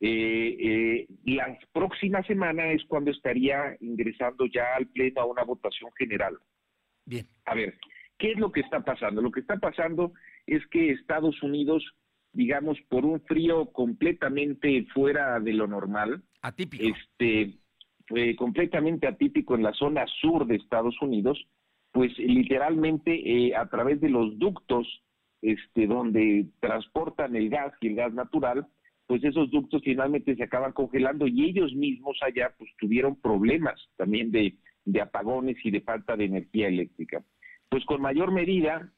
[0.00, 5.90] Eh, eh, la próxima semana es cuando estaría ingresando ya al Pleno a una votación
[5.96, 6.38] general.
[7.06, 7.26] Bien.
[7.44, 7.78] A ver,
[8.18, 9.20] ¿qué es lo que está pasando?
[9.20, 10.12] Lo que está pasando
[10.46, 11.84] es que Estados Unidos,
[12.32, 17.58] digamos, por un frío completamente fuera de lo normal, atípico, este,
[18.06, 21.46] fue completamente atípico en la zona sur de Estados Unidos,
[21.92, 24.86] pues literalmente eh, a través de los ductos,
[25.42, 28.66] este, donde transportan el gas y el gas natural,
[29.06, 34.30] pues esos ductos finalmente se acaban congelando y ellos mismos allá pues tuvieron problemas también
[34.30, 37.22] de de apagones y de falta de energía eléctrica.
[37.68, 38.92] Pues con mayor medida,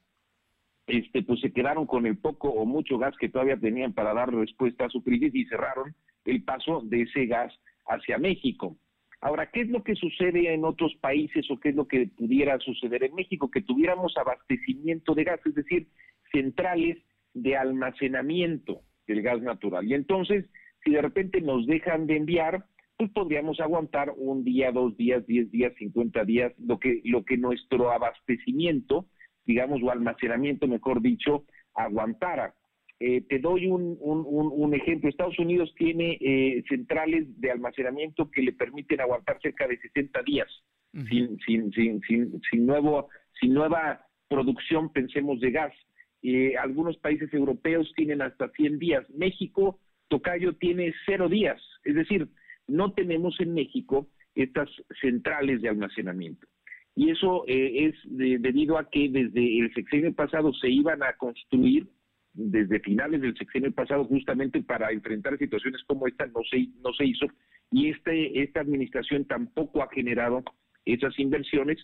[0.87, 4.33] este, pues se quedaron con el poco o mucho gas que todavía tenían para dar
[4.33, 5.95] respuesta a su crisis y cerraron
[6.25, 7.53] el paso de ese gas
[7.87, 8.77] hacia México.
[9.21, 12.59] Ahora, ¿qué es lo que sucede en otros países o qué es lo que pudiera
[12.61, 13.51] suceder en México?
[13.51, 15.89] Que tuviéramos abastecimiento de gas, es decir,
[16.33, 16.99] centrales
[17.33, 19.87] de almacenamiento del gas natural.
[19.87, 20.47] Y entonces,
[20.85, 22.67] si de repente nos dejan de enviar,
[22.97, 27.37] pues podríamos aguantar un día, dos días, diez días, cincuenta días, lo que, lo que
[27.37, 29.07] nuestro abastecimiento,
[29.45, 32.55] digamos, o almacenamiento, mejor dicho, aguantara.
[32.99, 35.11] Eh, te doy un, un, un, ejemplo.
[35.11, 40.49] Estados Unidos tiene eh, centrales de almacenamiento que le permiten aguantar cerca de 60 días
[41.09, 45.75] sin, sin, sin, sin, sin, nuevo, sin nueva producción, pensemos, de gas.
[46.23, 49.05] Eh, algunos países europeos tienen hasta 100 días.
[49.11, 49.79] México,
[50.09, 51.61] Tocayo, tiene cero días.
[51.85, 52.29] Es decir,
[52.69, 54.69] no tenemos en México estas
[55.01, 56.47] centrales de almacenamiento.
[56.95, 61.87] Y eso eh, es debido a que desde el sexenio pasado se iban a construir,
[62.33, 67.07] desde finales del sexenio pasado, justamente para enfrentar situaciones como esta, no se, no se
[67.07, 67.27] hizo.
[67.71, 70.43] Y este, esta administración tampoco ha generado
[70.85, 71.79] esas inversiones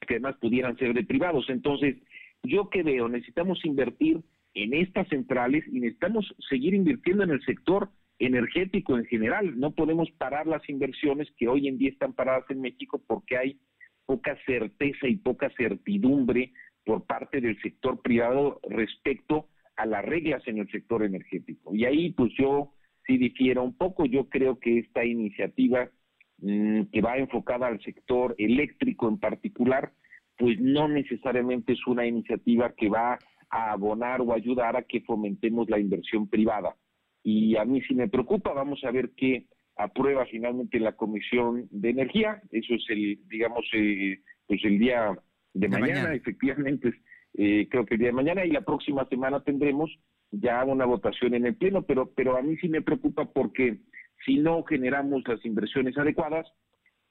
[0.00, 1.46] que además pudieran ser de privados.
[1.48, 1.96] Entonces,
[2.42, 4.20] yo que veo, necesitamos invertir
[4.54, 7.88] en estas centrales y necesitamos seguir invirtiendo en el sector
[8.18, 9.58] energético en general.
[9.58, 13.60] No podemos parar las inversiones que hoy en día están paradas en México porque hay
[14.06, 16.52] poca certeza y poca certidumbre
[16.84, 21.74] por parte del sector privado respecto a las reglas en el sector energético.
[21.74, 22.72] Y ahí pues yo
[23.06, 25.90] sí difiero un poco, yo creo que esta iniciativa
[26.38, 29.92] mm, que va enfocada al sector eléctrico en particular,
[30.38, 33.18] pues no necesariamente es una iniciativa que va
[33.50, 36.76] a abonar o ayudar a que fomentemos la inversión privada.
[37.24, 41.90] Y a mí sí me preocupa, vamos a ver qué aprueba finalmente la Comisión de
[41.90, 45.18] Energía, eso es el, digamos, eh, pues el día
[45.54, 46.92] de, mañana, efectivamente,
[47.32, 49.90] eh, creo que el día de mañana y la próxima semana tendremos
[50.30, 53.78] ya una votación en el Pleno, pero, pero a mí sí me preocupa porque
[54.24, 56.46] si no generamos las inversiones adecuadas,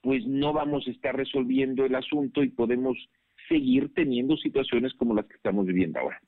[0.00, 2.96] pues no vamos a estar resolviendo el asunto y podemos
[3.48, 6.20] seguir teniendo situaciones como las que estamos viviendo ahora.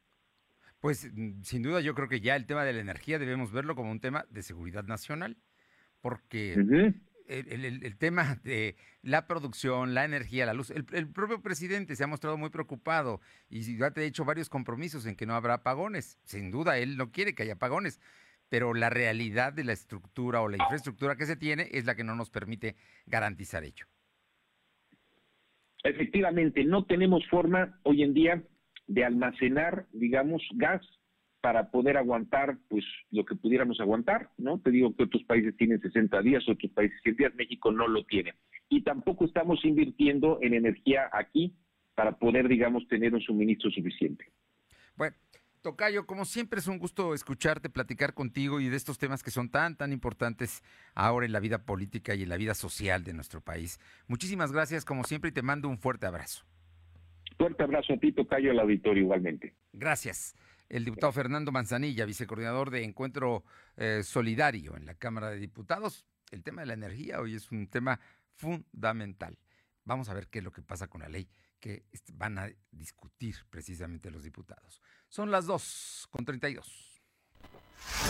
[0.87, 3.75] Pues mm, sin duda yo creo que ya el tema de la energía debemos verlo
[3.75, 5.37] como un tema de seguridad nacional,
[6.01, 6.53] porque
[7.27, 12.38] el, tema de la producción, la energía, la luz, el, propio presidente se ha mostrado
[12.38, 13.20] muy preocupado
[13.51, 16.20] y he hecho varios compromisos en que no habrá apagones.
[16.22, 18.01] Sin duda, él no quiere que haya apagones,
[18.49, 22.05] pero la realidad de la estructura o la infraestructura que se tiene es la que
[22.05, 23.87] no nos permite garantizar ello.
[25.83, 28.44] Efectivamente, no tenemos forma hoy en día
[28.87, 30.83] de almacenar, digamos, gas
[31.40, 34.59] para poder aguantar pues lo que pudiéramos aguantar, ¿no?
[34.59, 38.05] Te digo que otros países tienen 60 días, otros países 100 días, México no lo
[38.05, 38.35] tiene.
[38.68, 41.55] Y tampoco estamos invirtiendo en energía aquí
[41.94, 44.25] para poder, digamos, tener un suministro suficiente.
[44.96, 45.14] Bueno,
[45.62, 49.49] Tocayo, como siempre es un gusto escucharte, platicar contigo y de estos temas que son
[49.49, 50.62] tan, tan importantes
[50.94, 53.79] ahora en la vida política y en la vida social de nuestro país.
[54.09, 56.44] Muchísimas gracias, como siempre, y te mando un fuerte abrazo.
[57.38, 59.55] Fuerte abrazo a ti, Tocayo, al auditorio igualmente.
[59.72, 60.35] Gracias.
[60.68, 63.44] El diputado Fernando Manzanilla, vicecoordinador de Encuentro
[63.77, 66.07] eh, Solidario en la Cámara de Diputados.
[66.33, 68.01] El tema de la energía hoy es un tema
[68.35, 69.38] fundamental.
[69.85, 71.29] Vamos a ver qué es lo que pasa con la ley
[71.61, 74.83] que van a discutir precisamente los diputados.
[75.09, 77.03] Son las 2 con 32.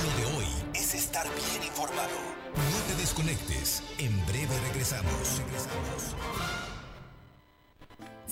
[0.02, 2.16] Lo de hoy es estar bien informado.
[2.54, 3.82] No te desconectes.
[3.98, 5.42] En breve regresamos.
[5.44, 6.65] Regresamos.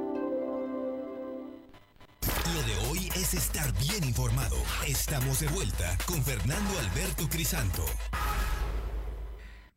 [2.53, 4.57] Lo de hoy es estar bien informado.
[4.85, 7.85] Estamos de vuelta con Fernando Alberto Crisanto.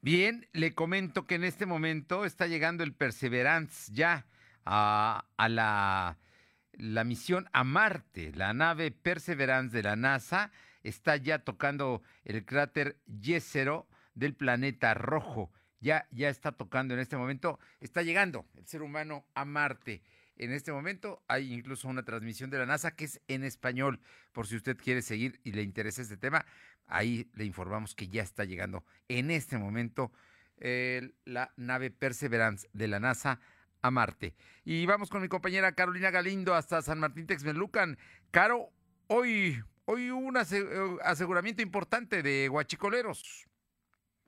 [0.01, 4.27] Bien, le comento que en este momento está llegando el Perseverance ya
[4.65, 6.19] a, la,
[6.73, 8.33] la misión a Marte.
[8.35, 10.51] La nave Perseverance de la NASA
[10.83, 15.53] está ya tocando el cráter Yesero del planeta rojo.
[15.79, 20.03] Ya, ya está tocando en este momento, está llegando el ser humano a Marte.
[20.37, 24.01] En este momento hay incluso una transmisión de la NASA que es en español,
[24.33, 26.45] por si usted quiere seguir y le interesa este tema.
[26.87, 30.13] Ahí le informamos que ya está llegando en este momento
[30.57, 33.41] la nave Perseverance de la NASA
[33.83, 34.35] a Marte.
[34.65, 37.99] Y vamos con mi compañera Carolina Galindo hasta San Martín Texmelucan.
[38.31, 38.71] Caro,
[39.09, 43.47] hoy, hoy hubo un aseguramiento importante de guachicoleros.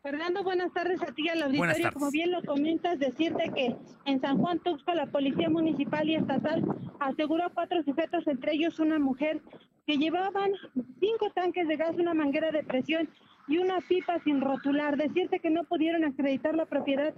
[0.06, 1.90] Fernando, buenas tardes a ti y al auditorio.
[1.92, 6.62] Como bien lo comentas, decirte que en San Juan Tuxpa la Policía Municipal y Estatal
[7.00, 9.42] aseguró cuatro sujetos, entre ellos una mujer,
[9.84, 10.52] que llevaban
[11.00, 13.08] cinco tanques de gas, una manguera de presión
[13.48, 14.96] y una pipa sin rotular.
[14.96, 17.12] Decirte que no pudieron acreditar la propiedad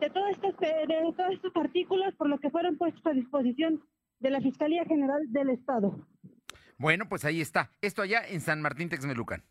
[0.00, 3.82] de, todos estos, de todos estos artículos, por lo que fueron puestos a disposición
[4.20, 6.06] de la Fiscalía General del Estado.
[6.76, 7.72] Bueno, pues ahí está.
[7.80, 9.42] Esto allá en San Martín Texmelucan.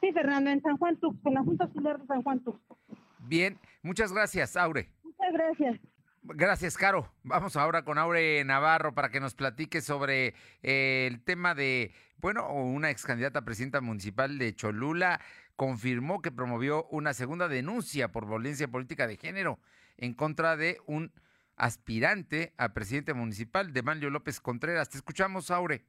[0.00, 2.76] Sí, Fernando, en San Juan Tuxtla, en la Junta Auxiliar de San Juan Tuxtla.
[3.20, 4.90] Bien, muchas gracias, Aure.
[5.02, 5.80] Muchas gracias.
[6.22, 7.10] Gracias, Caro.
[7.22, 12.52] Vamos ahora con Aure Navarro para que nos platique sobre eh, el tema de, bueno,
[12.52, 15.20] una ex candidata a presidenta municipal de Cholula
[15.56, 19.58] confirmó que promovió una segunda denuncia por violencia política de género
[19.96, 21.12] en contra de un
[21.56, 24.88] aspirante a presidente municipal, de Manlio López Contreras.
[24.88, 25.84] Te escuchamos, Aure.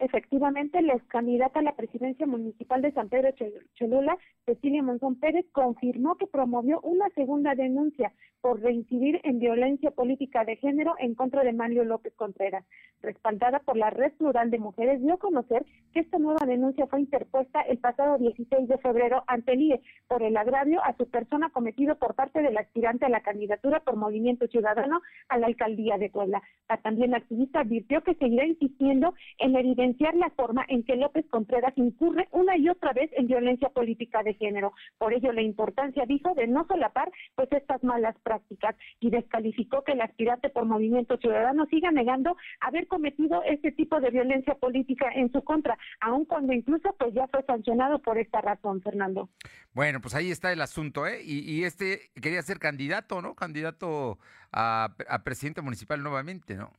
[0.00, 3.34] Efectivamente, la candidata a la presidencia municipal de San Pedro
[3.74, 4.16] Cholula,
[4.50, 10.56] Cecilia Monzón Pérez, confirmó que promovió una segunda denuncia por reincidir en violencia política de
[10.56, 12.64] género en contra de Mario López Contreras.
[13.02, 17.00] Respaldada por la Red Plural de Mujeres, dio a conocer que esta nueva denuncia fue
[17.00, 21.50] interpuesta el pasado 16 de febrero ante el IE por el agravio a su persona
[21.50, 26.10] cometido por parte del aspirante a la candidatura por Movimiento Ciudadano a la alcaldía de
[26.10, 26.42] Puebla.
[26.68, 31.72] La también activista advirtió que seguirá insistiendo en evidencia la forma en que López Contreras
[31.76, 34.72] incurre una y otra vez en violencia política de género.
[34.98, 39.92] Por ello, la importancia, dijo, de no solapar pues estas malas prácticas y descalificó que
[39.92, 45.30] el aspirante por Movimiento Ciudadano siga negando haber cometido este tipo de violencia política en
[45.30, 49.28] su contra, aun cuando incluso pues ya fue sancionado por esta razón, Fernando.
[49.72, 51.20] Bueno, pues ahí está el asunto, ¿eh?
[51.22, 53.34] Y, este quería ser candidato, ¿no?
[53.34, 54.18] Candidato
[54.52, 56.72] a presidente municipal nuevamente, ¿no?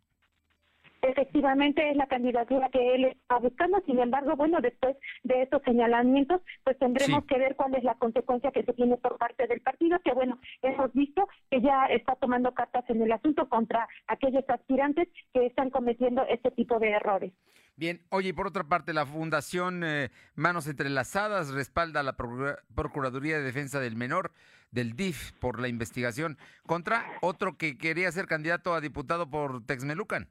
[1.02, 6.42] Efectivamente es la candidatura que él está buscando, sin embargo, bueno, después de estos señalamientos,
[6.64, 10.00] pues tendremos que ver cuál es la consecuencia que se tiene por parte del partido,
[10.06, 15.08] que bueno, hemos visto que ya está tomando cartas en el asunto contra aquellos aspirantes
[15.34, 17.34] que están cometiendo este tipo de errores.
[17.76, 23.40] Bien, oye, y por otra parte, la Fundación eh, Manos Entrelazadas respalda a la Procuraduría
[23.40, 24.34] de Defensa del Menor
[24.70, 26.38] del DIF por la investigación
[26.68, 30.30] contra otro que quería ser candidato a diputado por Texmelucan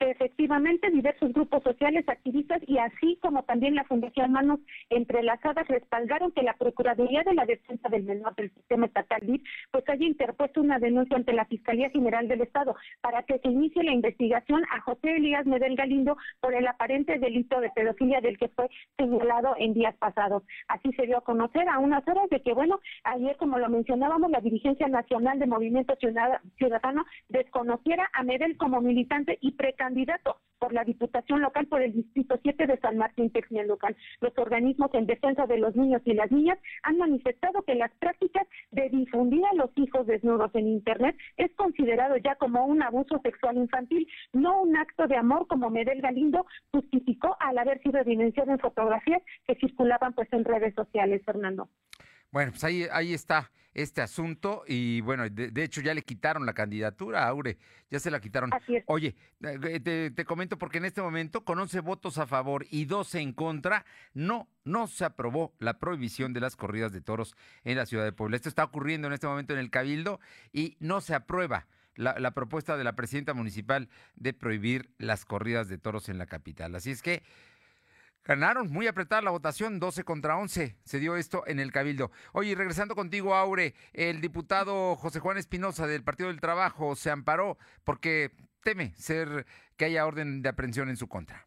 [0.00, 6.42] efectivamente diversos grupos sociales, activistas y así como también la Fundación Manos Entrelazadas respaldaron que
[6.42, 10.78] la Procuraduría de la Defensa del Menor del Sistema Estatal DIF pues haya interpuesto una
[10.78, 15.16] denuncia ante la Fiscalía General del Estado para que se inicie la investigación a José
[15.16, 18.68] Elías Medel Galindo por el aparente delito de pedofilia del que fue
[18.98, 20.42] señalado en días pasados.
[20.68, 24.30] Así se dio a conocer a unas horas de que, bueno, ayer como lo mencionábamos,
[24.30, 25.94] la dirigencia nacional de Movimiento
[26.56, 31.92] Ciudadano desconociera a Medel como militante y precandidato candidato por la Diputación Local por el
[31.92, 33.30] Distrito 7 de San Martín
[33.66, 33.94] Local.
[34.22, 38.46] Los organismos en defensa de los niños y las niñas han manifestado que las prácticas
[38.70, 43.58] de difundir a los hijos desnudos en Internet es considerado ya como un abuso sexual
[43.58, 48.58] infantil, no un acto de amor como Medel Galindo justificó al haber sido evidenciado en
[48.58, 51.68] fotografías que circulaban pues en redes sociales, Fernando.
[52.32, 56.54] Bueno, pues ahí, ahí está este asunto y bueno, de, hecho ya le quitaron la
[56.54, 57.58] candidatura a Aure,
[57.90, 58.50] ya se la quitaron.
[58.86, 63.20] Oye, eh, te, comento porque en este momento con 11 votos a favor y 12
[63.20, 67.86] en contra, no, no se aprobó la prohibición de las corridas de toros en la
[67.86, 68.36] ciudad de Puebla.
[68.36, 70.20] Esto está ocurriendo en este momento en el Cabildo
[70.52, 71.66] y no se aprueba.
[71.96, 76.26] La, la, propuesta de la presidenta municipal de prohibir las corridas de toros en la
[76.26, 76.74] capital.
[76.74, 77.22] Así es que
[78.24, 80.76] Ganaron, muy apretada la votación, 12 contra 11.
[80.82, 82.10] Se dio esto en el Cabildo.
[82.32, 87.58] Oye, regresando contigo, Aure, el diputado José Juan Espinosa del Partido del Trabajo se amparó
[87.84, 89.44] porque teme ser
[89.76, 91.46] que haya orden de aprehensión en su contra.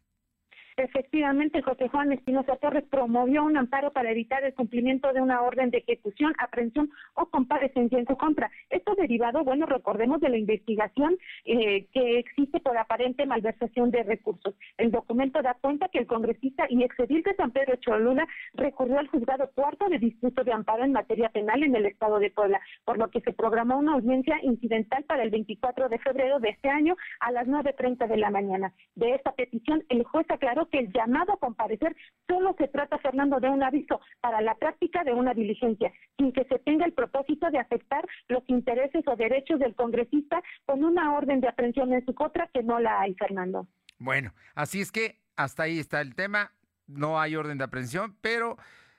[0.78, 5.70] Efectivamente, José Juan Espinosa Torres promovió un amparo para evitar el cumplimiento de una orden
[5.70, 8.48] de ejecución, aprehensión o comparecencia en su contra.
[8.70, 14.54] Esto derivado, bueno, recordemos de la investigación eh, que existe por aparente malversación de recursos.
[14.76, 19.08] El documento da cuenta que el congresista y exedil de San Pedro Cholula recurrió al
[19.08, 22.98] juzgado cuarto de disputo de amparo en materia penal en el estado de Puebla, por
[22.98, 26.96] lo que se programó una audiencia incidental para el 24 de febrero de este año
[27.18, 28.72] a las 9.30 de la mañana.
[28.94, 31.96] De esta petición, el juez aclaró que el llamado a comparecer
[32.26, 36.44] solo se trata, Fernando, de un aviso para la práctica de una diligencia, sin que
[36.44, 41.40] se tenga el propósito de afectar los intereses o derechos del congresista con una orden
[41.40, 43.66] de aprehensión en su contra que no la hay, Fernando.
[43.98, 46.52] Bueno, así es que hasta ahí está el tema.
[46.86, 48.56] No hay orden de aprehensión, pero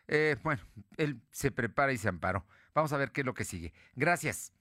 [0.07, 0.61] eh, bueno,
[0.97, 2.45] él se prepara y se amparó.
[2.73, 3.73] Vamos a ver qué es lo que sigue.
[3.95, 4.53] Gracias.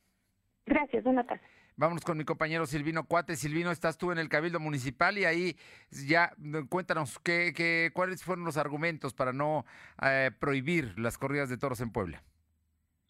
[0.67, 1.58] Gracias, buenas tardes.
[1.79, 3.37] Vámonos con mi compañero Silvino Cuate.
[3.37, 5.57] Silvino, estás tú en el Cabildo Municipal y ahí
[5.93, 6.35] ya
[6.69, 9.65] cuéntanos qué, qué, cuáles fueron los argumentos para no
[10.03, 12.21] eh, prohibir las corridas de toros en Puebla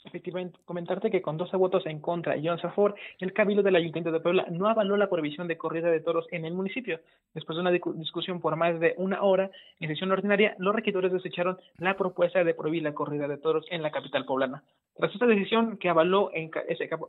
[0.09, 3.77] efectivamente comentarte que con 12 votos en contra y 11 a favor, el Cabildo del
[3.77, 7.01] Ayuntamiento de Puebla no avaló la prohibición de corrida de toros en el municipio.
[7.35, 9.51] Después de una discusión por más de una hora
[9.81, 13.83] en sesión ordinaria, los regidores desecharon la propuesta de prohibir la corrida de toros en
[13.83, 14.63] la capital poblana.
[14.97, 16.51] Tras esta decisión que avaló en,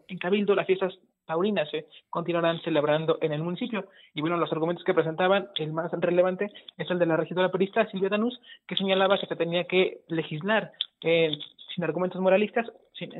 [0.07, 0.93] en Cabildo, las fiestas
[1.25, 3.85] taurinas se continuarán celebrando en el municipio.
[4.13, 7.89] Y bueno, los argumentos que presentaban, el más relevante es el de la regidora perista
[7.89, 10.71] Silvia Danús, que señalaba que se tenía que legislar
[11.01, 11.31] eh,
[11.73, 12.67] sin argumentos moralistas,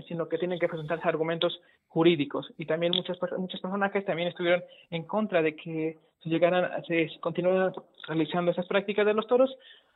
[0.07, 2.51] sino que tienen que presentarse argumentos jurídicos.
[2.57, 7.71] Y también muchas, personas que también estuvieron en contra de que se llegaran, se continúen
[8.07, 9.55] realizando esas prácticas de los toros.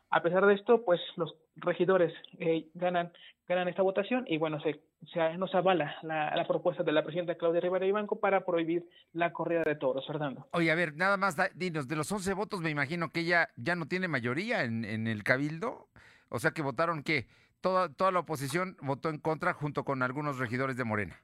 [0.10, 3.12] A pesar de esto, pues los regidores eh, ganan
[3.48, 4.80] ganan esta votación y bueno, se,
[5.12, 9.34] se nos avala la, propuesta de la presidenta Claudia Rivera y Banco para prohibir la
[9.34, 10.48] corrida de toros, Fernando.
[10.52, 13.76] Oye, a ver, nada más, dinos, de los 11 votos me imagino que ella ya
[13.76, 15.90] no tiene mayoría en, en el cabildo,
[16.30, 17.28] o sea que votaron que
[17.64, 21.16] toda, toda la oposición votó en contra junto con algunos regidores de Morena.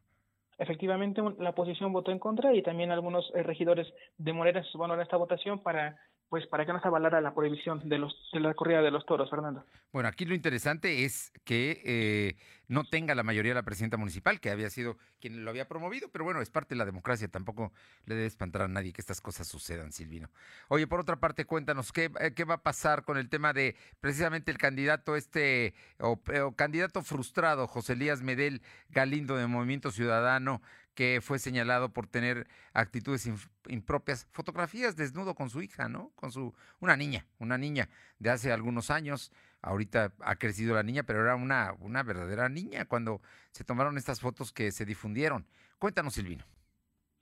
[0.57, 3.87] Efectivamente, la oposición votó en contra y también algunos eh, regidores
[4.17, 5.97] de Morena se sumaron a esta votación para
[6.29, 9.29] pues para que no se avalara la prohibición de los la corrida de los toros,
[9.29, 9.65] Fernando.
[9.91, 12.35] Bueno, aquí lo interesante es que eh,
[12.67, 16.23] no tenga la mayoría la presidenta municipal, que había sido quien lo había promovido, pero
[16.23, 17.73] bueno, es parte de la democracia, tampoco
[18.05, 20.29] le debe espantar a nadie que estas cosas sucedan, Silvino.
[20.67, 23.75] Oye, por otra parte, cuéntanos, ¿qué, eh, qué va a pasar con el tema de
[23.99, 30.61] precisamente el candidato este, o, o candidato frustrado, José Elías Medel Galindo de Movimiento Ciudadano,
[30.99, 33.25] que fue señalado por tener actitudes
[33.69, 36.11] impropias, fotografías desnudo con su hija, ¿no?
[36.15, 37.87] Con su una niña, una niña
[38.17, 39.31] de hace algunos años.
[39.61, 43.21] Ahorita ha crecido la niña, pero era una, una verdadera niña cuando
[43.51, 45.47] se tomaron estas fotos que se difundieron.
[45.77, 46.43] Cuéntanos, Silvino.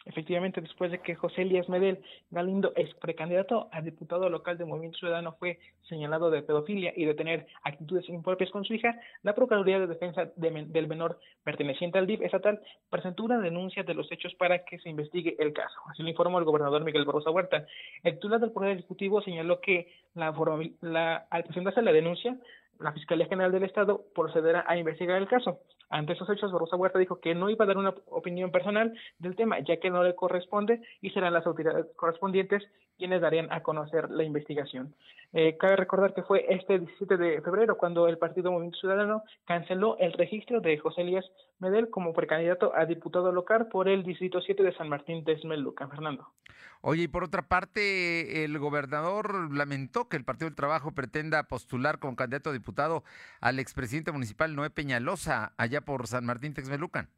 [0.08, 2.02] Efectivamente, después de que José Elías Medel
[2.32, 7.14] Galindo, ex precandidato a diputado local de Movimiento Ciudadano, fue señalado de pedofilia y de
[7.14, 12.22] tener actitudes impropias con su hija, la Procuraduría de Defensa del Menor perteneciente al DIF
[12.22, 15.76] estatal presentó una denuncia de los hechos para que se investigue el caso.
[15.92, 17.66] Así lo informó el gobernador Miguel Barroso Huerta.
[18.04, 20.34] El titular del Poder Ejecutivo señaló que la,
[20.82, 22.38] la, al presentarse la denuncia,
[22.80, 25.60] la Fiscalía General del Estado procederá a investigar el caso.
[25.90, 29.36] Ante esos hechos, Rosa Huerta dijo que no iba a dar una opinión personal del
[29.36, 32.64] tema, ya que no le corresponde y serán las autoridades correspondientes
[32.98, 34.94] quienes darían a conocer la investigación.
[35.40, 39.96] Eh, cabe recordar que fue este 17 de febrero cuando el Partido Movimiento Ciudadano canceló
[40.00, 41.26] el registro de José Elías
[41.60, 45.88] Medel como precandidato a diputado local por el Distrito 7 de San Martín de Esmeluca.
[45.90, 46.34] Fernando.
[46.82, 52.00] Oye, y por otra parte, el gobernador lamentó que el Partido del Trabajo pretenda postular
[52.00, 53.04] como candidato a diputado
[53.40, 57.10] al expresidente municipal Noé Peñalosa, allá por San Martín Texmelucan.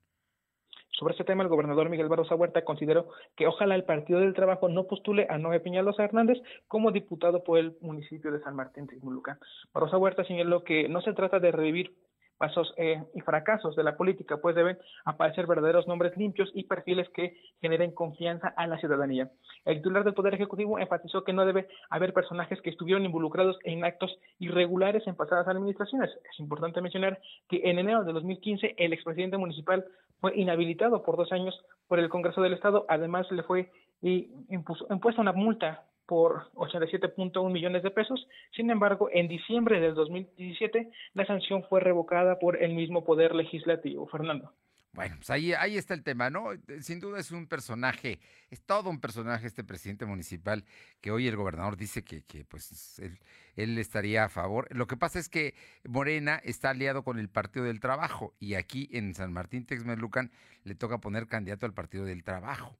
[0.91, 4.69] Sobre este tema, el gobernador Miguel Barroso Huerta consideró que ojalá el Partido del Trabajo
[4.69, 9.37] no postule a Noé Peñalosa Hernández como diputado por el municipio de San Martín Texmelucan.
[9.73, 11.93] Barroso Huerta señaló que no se trata de revivir
[12.39, 17.07] pasos eh, y fracasos de la política, pues deben aparecer verdaderos nombres limpios y perfiles
[17.09, 19.29] que generen confianza a la ciudadanía.
[19.65, 23.83] El titular del Poder Ejecutivo enfatizó que no debe haber personajes que estuvieron involucrados en
[23.83, 26.09] actos irregulares en pasadas administraciones.
[26.31, 27.19] Es importante mencionar
[27.49, 29.85] que en enero de 2015 el expresidente municipal
[30.19, 32.85] fue inhabilitado por dos años por el Congreso del Estado.
[32.89, 38.27] Además, le fue impuesta una multa por 87.1 millones de pesos.
[38.55, 44.07] Sin embargo, en diciembre del 2017, la sanción fue revocada por el mismo Poder Legislativo.
[44.07, 44.51] Fernando.
[44.91, 46.49] Bueno, pues ahí, ahí está el tema, ¿no?
[46.81, 48.19] Sin duda es un personaje,
[48.49, 50.65] es todo un personaje este presidente municipal
[50.99, 53.19] que hoy el gobernador dice que, que pues él,
[53.55, 54.67] él, estaría a favor.
[54.75, 55.53] Lo que pasa es que
[55.87, 60.31] Morena está aliado con el Partido del Trabajo y aquí en San Martín Texmelucan
[60.63, 62.75] le toca poner candidato al Partido del Trabajo.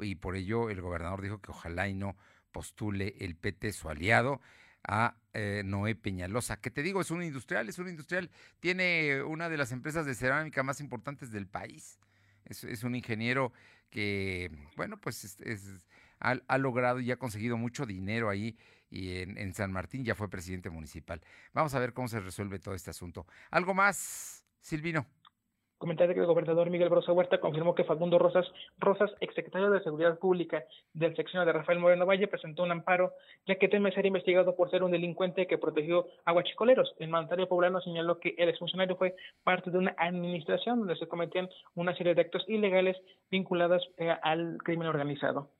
[0.00, 2.16] Y por ello el gobernador dijo que ojalá y no
[2.50, 4.40] postule el PT su aliado
[4.86, 8.30] a eh, Noé Peñalosa, que te digo, es un industrial, es un industrial,
[8.60, 11.98] tiene una de las empresas de cerámica más importantes del país.
[12.44, 13.52] Es, un ingeniero
[13.88, 15.38] que, bueno, pues
[16.20, 18.58] ha, logrado y ha conseguido mucho dinero ahí
[18.90, 21.22] y en, en San Martín ya fue presidente municipal.
[21.54, 23.26] Vamos a ver cómo se resuelve todo este asunto.
[23.50, 25.06] ¿Algo más, Silvino?
[25.84, 30.18] Comentar que el gobernador Miguel Brosa Huerta confirmó que Facundo Rosas, Rosas, exsecretario de Seguridad
[30.18, 30.64] Pública
[30.94, 33.12] del sección de Rafael Moreno Valle, presentó un amparo,
[33.46, 36.94] ya que teme ser investigado por ser un delincuente que protegió a guachicoleros.
[36.98, 41.50] El mandatario poblano señaló que el exfuncionario fue parte de una administración donde se cometían
[41.74, 42.96] una serie de actos ilegales
[43.30, 45.50] vinculados eh, al crimen organizado.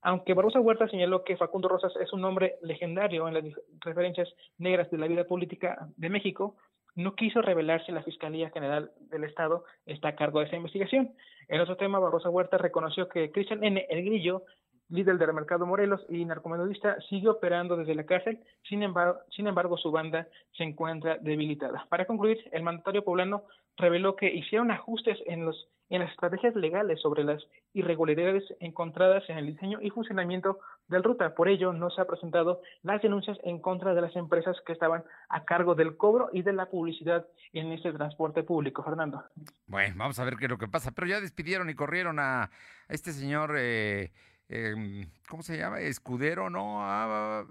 [0.00, 3.44] Aunque Barbosa Huerta señaló que Facundo Rosas es un hombre legendario en las
[3.80, 6.56] referencias negras de la vida política de México,
[7.02, 11.14] no quiso revelar si la Fiscalía General del Estado está a cargo de esa investigación.
[11.48, 13.86] En otro tema, Barrosa Huerta reconoció que Cristian N.
[13.88, 14.44] El Grillo,
[14.90, 19.76] líder del mercado Morelos y narcomenudista, sigue operando desde la cárcel, sin embargo, sin embargo
[19.76, 20.26] su banda
[20.56, 21.86] se encuentra debilitada.
[21.88, 23.44] Para concluir, el mandatario poblano
[23.76, 27.42] reveló que hicieron ajustes en los en las estrategias legales sobre las
[27.74, 31.34] irregularidades encontradas en el diseño y funcionamiento del ruta.
[31.34, 35.02] Por ello, no se han presentado las denuncias en contra de las empresas que estaban
[35.28, 38.84] a cargo del cobro y de la publicidad en este transporte público.
[38.84, 39.24] Fernando.
[39.66, 40.92] Bueno, vamos a ver qué es lo que pasa.
[40.92, 42.50] Pero ya despidieron y corrieron a,
[42.88, 44.12] este señor, eh,
[44.50, 45.80] em, ¿cómo se llama?
[45.80, 46.84] Escudero, ¿no?
[46.84, 47.46] Ah,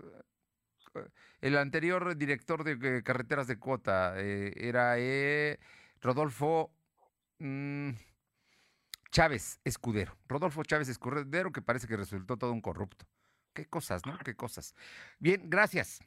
[1.41, 5.59] el anterior director de carreteras de Cota eh, era eh,
[6.01, 6.71] Rodolfo...
[7.39, 7.91] Mm,
[9.11, 13.05] Chávez Escudero, Rodolfo Chávez Escudero, que parece que resultó todo un corrupto.
[13.53, 14.17] Qué cosas, ¿no?
[14.19, 14.75] Qué cosas.
[15.17, 15.99] Bien, gracias.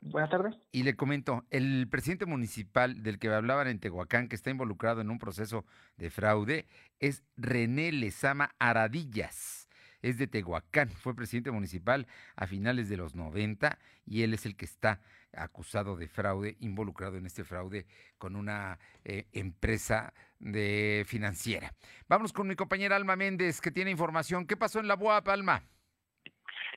[0.00, 0.56] Buenas tardes.
[0.72, 5.10] Y le comento, el presidente municipal del que hablaban en Tehuacán, que está involucrado en
[5.10, 5.66] un proceso
[5.96, 6.66] de fraude,
[7.00, 9.68] es René Lezama Aradillas.
[10.02, 14.56] Es de Tehuacán, fue presidente municipal a finales de los 90 y él es el
[14.56, 15.00] que está
[15.32, 17.86] acusado de fraude, involucrado en este fraude
[18.18, 21.74] con una eh, empresa de financiera.
[22.08, 24.46] Vamos con mi compañera Alma Méndez, que tiene información.
[24.46, 25.62] ¿Qué pasó en la BUAP, Alma?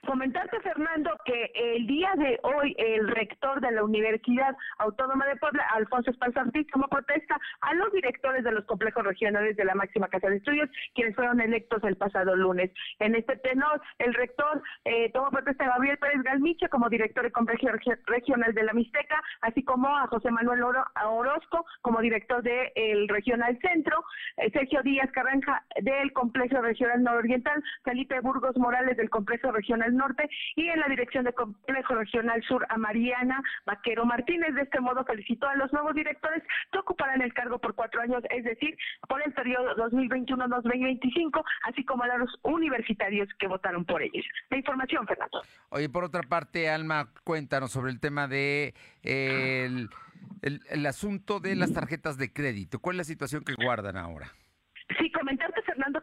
[0.06, 5.66] Comentarte, Fernando, que el día de hoy el rector de la Universidad Autónoma de Puebla,
[5.74, 6.44] Alfonso Esparza
[6.74, 10.70] tomó protesta a los directores de los complejos regionales de la máxima casa de estudios,
[10.94, 12.70] quienes fueron electos el pasado lunes.
[13.00, 17.32] En este tenor, el rector eh, tomó protesta a Gabriel Pérez Galmiche como director de
[17.32, 17.68] complejo
[18.06, 24.04] regional de la Mixteca, así como a José Manuel Orozco como director del regional centro,
[24.38, 30.30] eh, Sergio Díaz Carranja del complejo regional nororiental, Felipe Burgos Morales del complejo regional Norte
[30.56, 34.54] y en la Dirección de Complejo Regional Sur a Mariana Vaquero Martínez.
[34.56, 38.24] De este modo felicitó a los nuevos directores que ocuparán el cargo por cuatro años,
[38.30, 38.78] es decir,
[39.08, 44.26] por el periodo 2021-2025, así como a los universitarios que votaron por ellos.
[44.50, 45.42] La información, Fernando.
[45.70, 48.74] Oye, por otra parte, Alma, cuéntanos sobre el tema de
[49.04, 49.90] el,
[50.42, 52.80] el asunto de las tarjetas de crédito.
[52.80, 54.32] ¿Cuál es la situación que guardan ahora?
[55.00, 55.44] Sí, Fernando,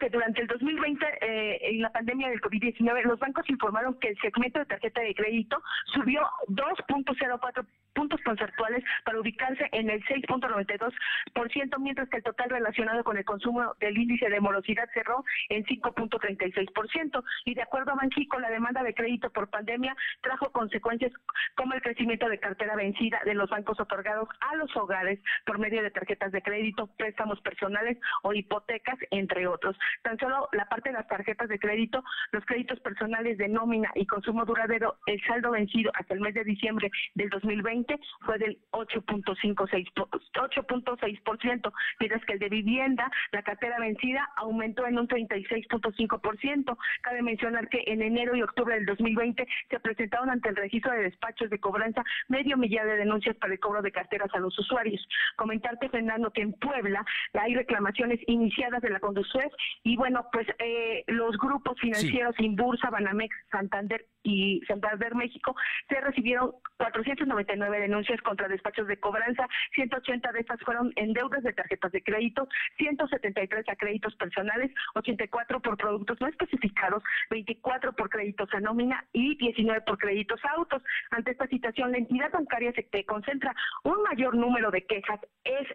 [0.00, 4.18] que durante el 2020, eh, en la pandemia del COVID-19, los bancos informaron que el
[4.18, 7.64] segmento de tarjeta de crédito subió 2.04
[7.94, 13.74] puntos conceptuales para ubicarse en el 6.92%, mientras que el total relacionado con el consumo
[13.80, 17.22] del índice de morosidad cerró en 5.36%.
[17.44, 21.12] Y de acuerdo a Banxico, la demanda de crédito por pandemia trajo consecuencias
[21.56, 25.82] como el crecimiento de cartera vencida de los bancos otorgados a los hogares por medio
[25.82, 29.76] de tarjetas de crédito, préstamos personales o hipotecas entre otros.
[30.02, 34.06] Tan solo la parte de las tarjetas de crédito, los créditos personales de nómina y
[34.06, 37.79] consumo duradero, el saldo vencido hasta el mes de diciembre del 2020
[38.20, 46.78] fue del 8.6%, mientras que el de vivienda, la cartera vencida, aumentó en un 36.5%.
[47.02, 51.02] Cabe mencionar que en enero y octubre del 2020 se presentaron ante el registro de
[51.02, 55.06] despachos de cobranza medio millar de denuncias para el cobro de carteras a los usuarios.
[55.36, 57.04] Comentarte, Fernando, que en Puebla
[57.34, 59.52] hay reclamaciones iniciadas de la Conducef
[59.82, 65.54] y bueno, pues eh, los grupos financieros Inbursa, Banamex, Santander y Santander México
[65.88, 71.52] se recibieron 499 denuncias contra despachos de cobranza, 180 de estas fueron en deudas de
[71.52, 72.48] tarjetas de crédito,
[72.78, 79.36] 173 a créditos personales, 84 por productos no especificados, 24 por créditos a nómina y
[79.36, 80.82] 19 por créditos a autos.
[81.10, 83.54] Ante esta situación, la entidad bancaria se concentra
[83.84, 85.66] un mayor número de quejas es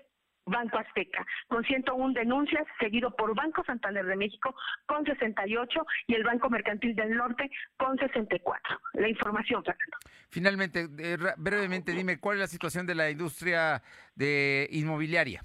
[0.45, 6.23] Banco Azteca, con 101 denuncias, seguido por Banco Santander de México con 68 y el
[6.23, 8.79] Banco Mercantil del Norte con 64.
[8.93, 9.97] La información, Fernando.
[10.29, 10.87] Finalmente,
[11.37, 13.81] brevemente, dime, ¿cuál es la situación de la industria
[14.15, 15.41] de inmobiliaria?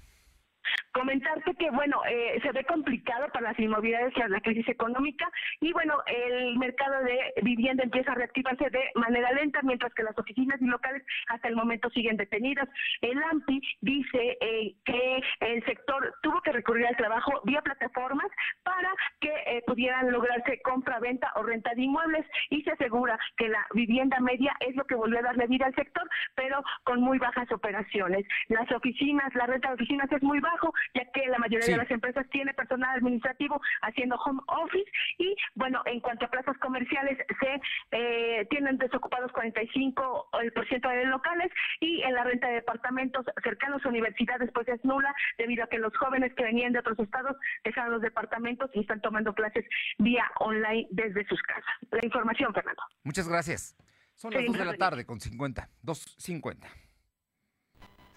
[0.93, 5.29] Comentarte que, bueno, eh, se ve complicado para las inmobiliarias la crisis económica
[5.61, 10.17] y, bueno, el mercado de vivienda empieza a reactivarse de manera lenta, mientras que las
[10.17, 12.67] oficinas y locales hasta el momento siguen detenidas.
[13.01, 18.27] El AMPI dice eh, que el sector tuvo que recurrir al trabajo vía plataformas
[18.63, 18.89] para
[19.19, 23.65] que eh, pudieran lograrse compra, venta o renta de inmuebles y se asegura que la
[23.73, 27.49] vivienda media es lo que volvió a darle vida al sector, pero con muy bajas
[27.51, 28.25] operaciones.
[28.49, 31.91] Las oficinas, la renta de oficinas es muy bajo ya que la mayoría de las
[31.91, 37.61] empresas tiene personal administrativo haciendo home office y bueno, en cuanto a plazas comerciales se
[37.91, 44.49] eh, tienen desocupados 45% de locales y en la renta de departamentos cercanos a universidades
[44.53, 48.01] pues es nula debido a que los jóvenes que venían de otros estados dejaron los
[48.01, 49.65] departamentos y están tomando clases
[49.97, 51.63] vía online desde sus casas.
[51.91, 52.81] La información, Fernando.
[53.03, 53.75] Muchas gracias.
[54.15, 56.67] Son las 2 de la tarde con 50, 2.50.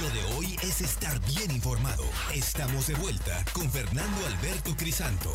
[0.00, 2.02] Lo de hoy es estar bien informado.
[2.34, 5.32] Estamos de vuelta con Fernando Alberto Crisanto.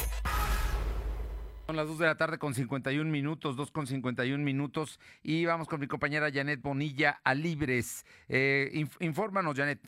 [1.67, 5.67] Son las 2 de la tarde con 51 minutos, 2 con 51 minutos y vamos
[5.67, 8.05] con mi compañera Janet Bonilla a Libres.
[8.27, 9.79] Eh, infórmanos, Janet.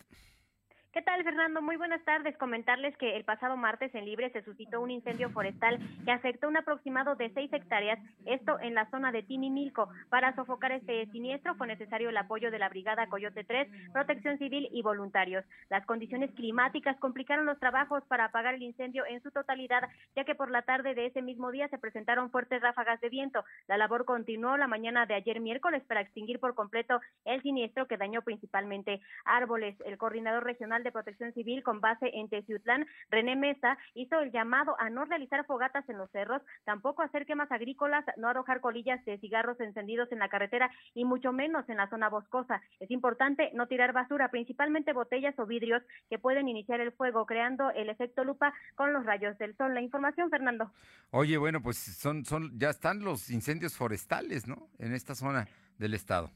[0.98, 1.62] ¿Qué tal, Fernando?
[1.62, 2.36] Muy buenas tardes.
[2.38, 6.58] Comentarles que el pasado martes en Libre se suscitó un incendio forestal que afectó un
[6.58, 9.90] aproximado de seis hectáreas, esto en la zona de Tinimilco.
[10.10, 14.70] Para sofocar este siniestro fue necesario el apoyo de la Brigada Coyote 3, Protección Civil
[14.72, 15.46] y voluntarios.
[15.70, 19.84] Las condiciones climáticas complicaron los trabajos para apagar el incendio en su totalidad,
[20.16, 23.46] ya que por la tarde de ese mismo día se presentaron fuertes ráfagas de viento.
[23.68, 27.98] La labor continuó la mañana de ayer miércoles para extinguir por completo el siniestro que
[27.98, 29.76] dañó principalmente árboles.
[29.86, 34.76] El coordinador regional de Protección Civil con base en Teciutlán, René Mesa, hizo el llamado
[34.80, 39.18] a no realizar fogatas en los cerros, tampoco hacer quemas agrícolas, no arrojar colillas de
[39.20, 42.62] cigarros encendidos en la carretera y mucho menos en la zona boscosa.
[42.80, 47.72] Es importante no tirar basura, principalmente botellas o vidrios que pueden iniciar el fuego, creando
[47.72, 49.74] el efecto lupa con los rayos del sol.
[49.74, 50.72] La información, Fernando.
[51.12, 54.70] Oye, bueno, pues son, son, ya están los incendios forestales, ¿no?
[54.80, 56.32] En esta zona del estado.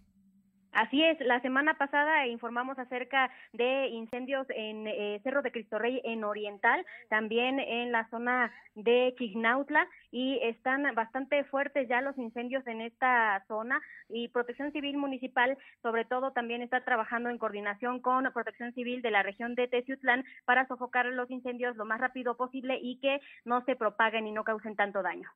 [0.72, 6.00] Así es, la semana pasada informamos acerca de incendios en eh, Cerro de Cristo Rey
[6.06, 12.66] en Oriental, también en la zona de Chignautla y están bastante fuertes ya los incendios
[12.68, 18.32] en esta zona y Protección Civil Municipal sobre todo también está trabajando en coordinación con
[18.32, 22.80] Protección Civil de la región de Teciutlán para sofocar los incendios lo más rápido posible
[22.82, 25.30] y que no se propaguen y no causen tanto daño.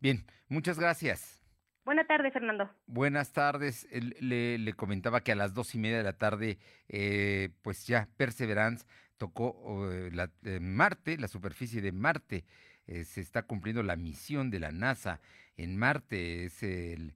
[0.00, 1.45] Bien, muchas gracias.
[1.86, 2.68] Buenas tardes, Fernando.
[2.88, 3.86] Buenas tardes.
[3.92, 6.58] Le, comentaba que a las dos y media de la tarde,
[6.88, 8.84] eh, pues ya Perseverance
[9.16, 12.44] tocó la, eh, Marte, la superficie de Marte.
[12.88, 15.20] Eh, se está cumpliendo la misión de la NASA
[15.56, 16.46] en Marte.
[16.46, 17.14] Es el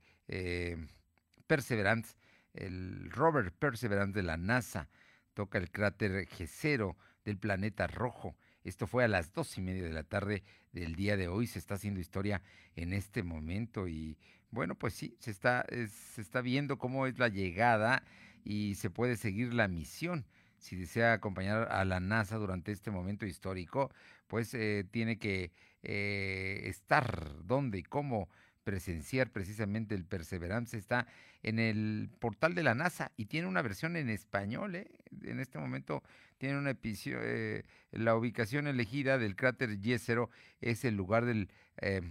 [1.49, 2.15] Perseverance,
[2.55, 4.89] el rover Perseverance de la NASA.
[5.35, 6.95] Toca el cráter G0
[7.25, 8.37] del planeta rojo.
[8.63, 11.49] Esto fue a las dos y media de la tarde del día de hoy.
[11.49, 12.41] Se está haciendo historia
[12.77, 14.17] en este momento y
[14.51, 18.03] bueno, pues sí, se está, se está viendo cómo es la llegada
[18.45, 20.27] y se puede seguir la misión.
[20.59, 23.91] Si desea acompañar a la NASA durante este momento histórico,
[24.27, 28.29] pues eh, tiene que eh, estar donde y cómo
[28.65, 30.77] presenciar precisamente el Perseverance.
[30.77, 31.07] Está
[31.43, 34.75] en el portal de la NASA y tiene una versión en español.
[34.75, 34.89] ¿eh?
[35.23, 36.03] En este momento
[36.37, 40.29] tiene una episodio, eh, la ubicación elegida del cráter Y0
[40.61, 41.51] es el lugar del,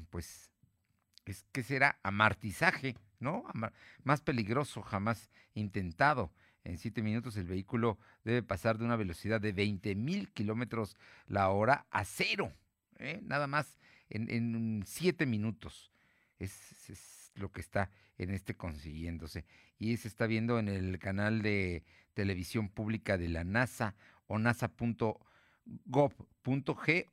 [0.09, 0.49] pues,
[1.51, 3.43] que será amartizaje, ¿no?
[4.03, 6.31] más peligroso jamás intentado
[6.63, 10.95] en siete minutos el vehículo debe pasar de una velocidad de 20 mil kilómetros
[11.27, 12.53] la hora a cero,
[12.97, 13.19] ¿eh?
[13.23, 13.77] nada más
[14.09, 15.91] en, siete minutos.
[16.37, 19.45] Es, es, lo que está en este consiguiéndose.
[19.77, 23.95] Y se está viendo en el canal de televisión pública de la NASA
[24.27, 25.19] o nasa.gov.g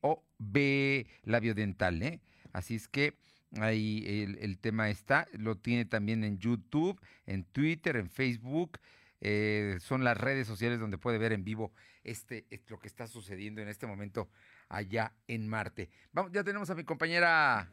[0.01, 2.03] o B labiodental.
[2.03, 2.21] ¿eh?
[2.53, 3.17] Así es que
[3.61, 5.27] ahí el, el, tema está.
[5.33, 8.79] Lo tiene también en YouTube, en Twitter, en Facebook.
[9.21, 11.73] Eh, son las redes sociales donde puede ver en vivo
[12.05, 14.29] este, lo que está sucediendo en este momento
[14.69, 15.91] allá en Marte.
[16.13, 17.71] Vamos, ya tenemos a mi compañera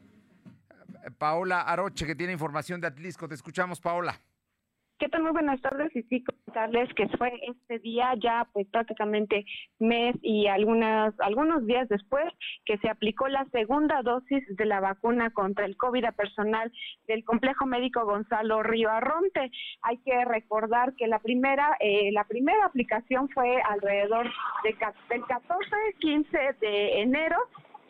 [1.04, 3.28] eh, Paola Aroche que tiene información de Atlisco.
[3.28, 4.20] Te escuchamos, Paola.
[4.96, 5.24] ¿Qué tal?
[5.24, 9.44] Muy buenas tardes y sí comentarles que fue este día ya pues prácticamente
[9.80, 12.32] mes y algunas algunos días después
[12.64, 16.72] que se aplicó la segunda dosis de la vacuna contra el COVID a personal
[17.08, 19.50] del complejo médico Gonzalo Río Arronte.
[19.82, 24.30] Hay que recordar que la primera eh, la primera aplicación fue alrededor
[24.62, 24.76] de,
[25.08, 27.38] del 14 15 de enero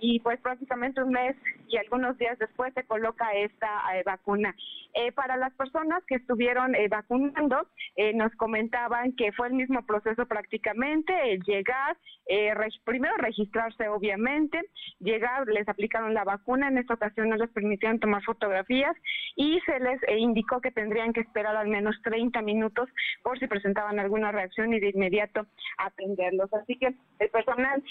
[0.00, 1.36] y pues prácticamente un mes
[1.74, 3.68] y algunos días después se coloca esta
[3.98, 4.54] eh, vacuna.
[4.94, 7.66] Eh, para las personas que estuvieron eh, vacunando,
[7.96, 11.96] eh, nos comentaban que fue el mismo proceso prácticamente, el llegar,
[12.26, 14.60] eh, re primero registrarse obviamente,
[15.00, 18.96] llegar, les aplicaron la vacuna, en esta ocasión no les permitieron tomar fotografías
[19.34, 22.88] y se les indicó que tendrían que esperar al menos 30 minutos
[23.24, 25.44] por si presentaban alguna reacción y de inmediato
[25.78, 26.52] atenderlos.
[26.54, 27.82] Así que el personal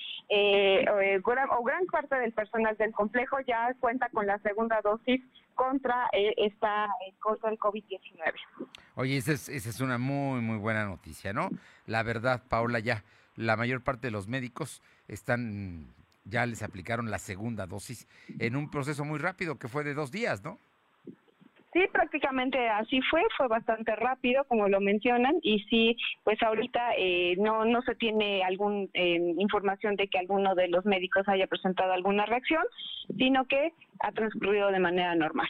[1.50, 5.22] o gran parte del personal del complejo ya cuenta con la segunda dosis
[5.56, 6.88] contra eh, esta
[7.20, 8.34] contra el COVID-19.
[8.96, 11.50] Oye, esa es, esa es una muy, muy buena noticia, ¿no?
[11.86, 13.04] La verdad, Paula, ya
[13.36, 15.88] la mayor parte de los médicos están,
[16.26, 18.08] ya les aplicaron la segunda dosis
[18.40, 20.60] en un proceso muy rápido que fue de dos días, ¿no?
[21.74, 27.36] Sí, prácticamente así fue, fue bastante rápido, como lo mencionan, y sí, pues ahorita eh,
[27.40, 31.92] no no se tiene alguna eh, información de que alguno de los médicos haya presentado
[31.92, 32.64] alguna reacción,
[33.18, 35.50] sino que ha transcurrido de manera normal.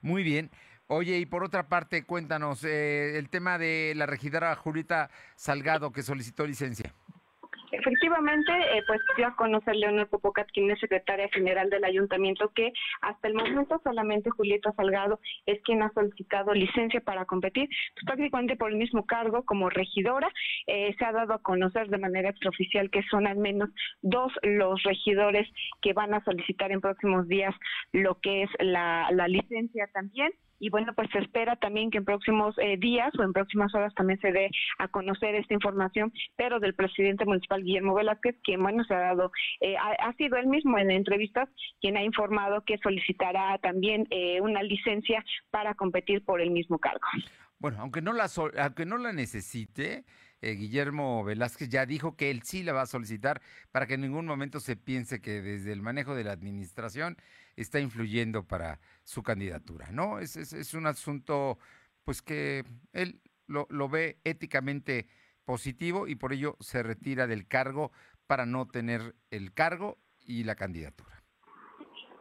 [0.00, 0.50] Muy bien.
[0.86, 6.02] Oye, y por otra parte, cuéntanos eh, el tema de la regidora Julita Salgado que
[6.02, 6.94] solicitó licencia.
[7.78, 12.72] Efectivamente, eh, pues dio a conocer Leonor Popocat, quien es secretaria general del ayuntamiento, que
[13.00, 18.56] hasta el momento solamente Julieta Salgado es quien ha solicitado licencia para competir, pues prácticamente
[18.56, 20.28] por el mismo cargo como regidora.
[20.66, 23.70] Eh, se ha dado a conocer de manera extraoficial que son al menos
[24.02, 25.48] dos los regidores
[25.82, 27.54] que van a solicitar en próximos días
[27.92, 32.04] lo que es la, la licencia también y bueno, pues se espera también que en
[32.04, 36.60] próximos eh, días o en próximas horas también se dé a conocer esta información, pero
[36.60, 39.30] del presidente municipal Guillermo Velázquez, quien bueno, se ha dado,
[39.60, 41.48] eh, ha, sido él mismo en entrevistas
[41.80, 47.06] quien ha informado que solicitará también eh, una licencia para competir por el mismo cargo.
[47.58, 48.26] Bueno, aunque no la,
[48.58, 50.04] aunque no la necesite,
[50.44, 53.40] eh, Guillermo Velázquez ya dijo que él sí la va a solicitar
[53.72, 57.16] para que en ningún momento se piense que desde el manejo de la administración
[57.56, 60.18] está influyendo para su candidatura, ¿no?
[60.18, 61.58] Es, es, es un asunto,
[62.04, 65.06] pues que él lo, lo, ve éticamente
[65.44, 67.92] positivo y por ello se retira del cargo
[68.26, 71.22] para no tener el cargo y la candidatura.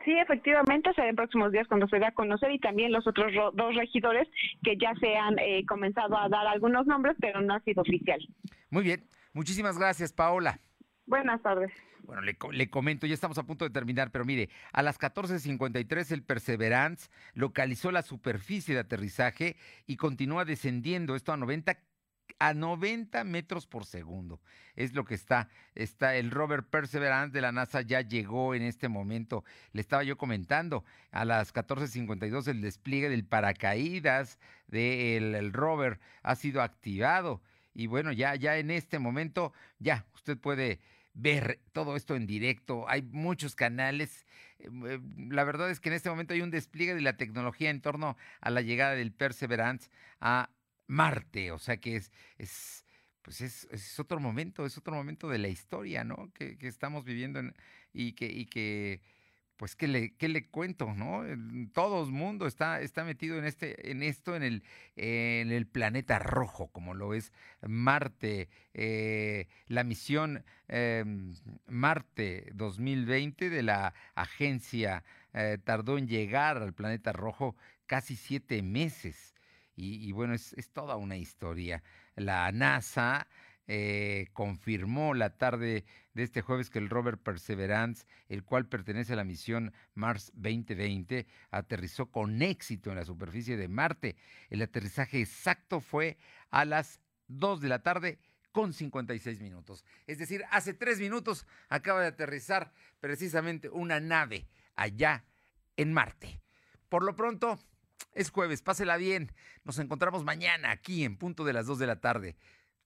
[0.03, 3.31] Sí, efectivamente, será en próximos días cuando se dé a conocer y también los otros
[3.53, 4.27] dos regidores
[4.61, 8.19] que ya se han eh, comenzado a dar algunos nombres, pero no ha sido oficial.
[8.69, 9.03] Muy bien,
[9.33, 10.59] muchísimas gracias, Paola.
[11.05, 11.71] Buenas tardes.
[12.03, 16.23] Bueno, le, comento, ya estamos a punto de terminar, pero mire, a las 14.53 el
[16.23, 19.55] Perseverance localizó la superficie de aterrizaje
[19.87, 21.79] y continúa descendiendo, esto a 90
[22.39, 24.41] a 90 metros por segundo.
[24.75, 28.89] Es lo que está, está el rover Perseverance de la NASA ya llegó en este
[28.89, 29.45] momento.
[29.71, 36.35] Le estaba yo comentando, a las 14.52 el despliegue del paracaídas del el rover ha
[36.35, 37.41] sido activado.
[37.73, 40.79] Y bueno, ya, ya en este momento, ya usted puede
[41.13, 42.87] ver todo esto en directo.
[42.89, 44.25] Hay muchos canales.
[45.29, 48.17] La verdad es que en este momento hay un despliegue de la tecnología en torno
[48.41, 49.89] a la llegada del Perseverance
[50.19, 50.49] a
[50.87, 52.85] Marte, o sea que es, es
[53.21, 56.31] pues es, es, otro momento, es otro momento de la historia, ¿no?
[56.33, 57.55] Que, que estamos viviendo en,
[57.93, 59.01] y que, y que
[59.63, 61.23] pues qué le, qué le cuento, ¿no?
[61.71, 64.61] Todo el mundo está, está metido en este, en esto, en el,
[64.97, 71.05] en el planeta rojo, como lo es Marte, eh, la misión eh,
[71.67, 77.55] Marte 2020 de la agencia eh, tardó en llegar al planeta rojo
[77.85, 79.33] casi siete meses.
[79.77, 81.83] Y, y bueno, es, es, toda una historia.
[82.17, 83.27] La NASA
[83.67, 89.15] eh, confirmó la tarde de este jueves que el rover Perseverance, el cual pertenece a
[89.15, 94.15] la misión Mars 2020, aterrizó con éxito en la superficie de Marte.
[94.49, 96.17] El aterrizaje exacto fue
[96.51, 98.19] a las 2 de la tarde
[98.51, 99.83] con 56 minutos.
[100.07, 105.25] Es decir, hace tres minutos acaba de aterrizar precisamente una nave allá
[105.75, 106.41] en Marte.
[106.89, 107.59] Por lo pronto,
[108.13, 109.31] es jueves, pásela bien.
[109.63, 112.35] Nos encontramos mañana aquí en punto de las 2 de la tarde.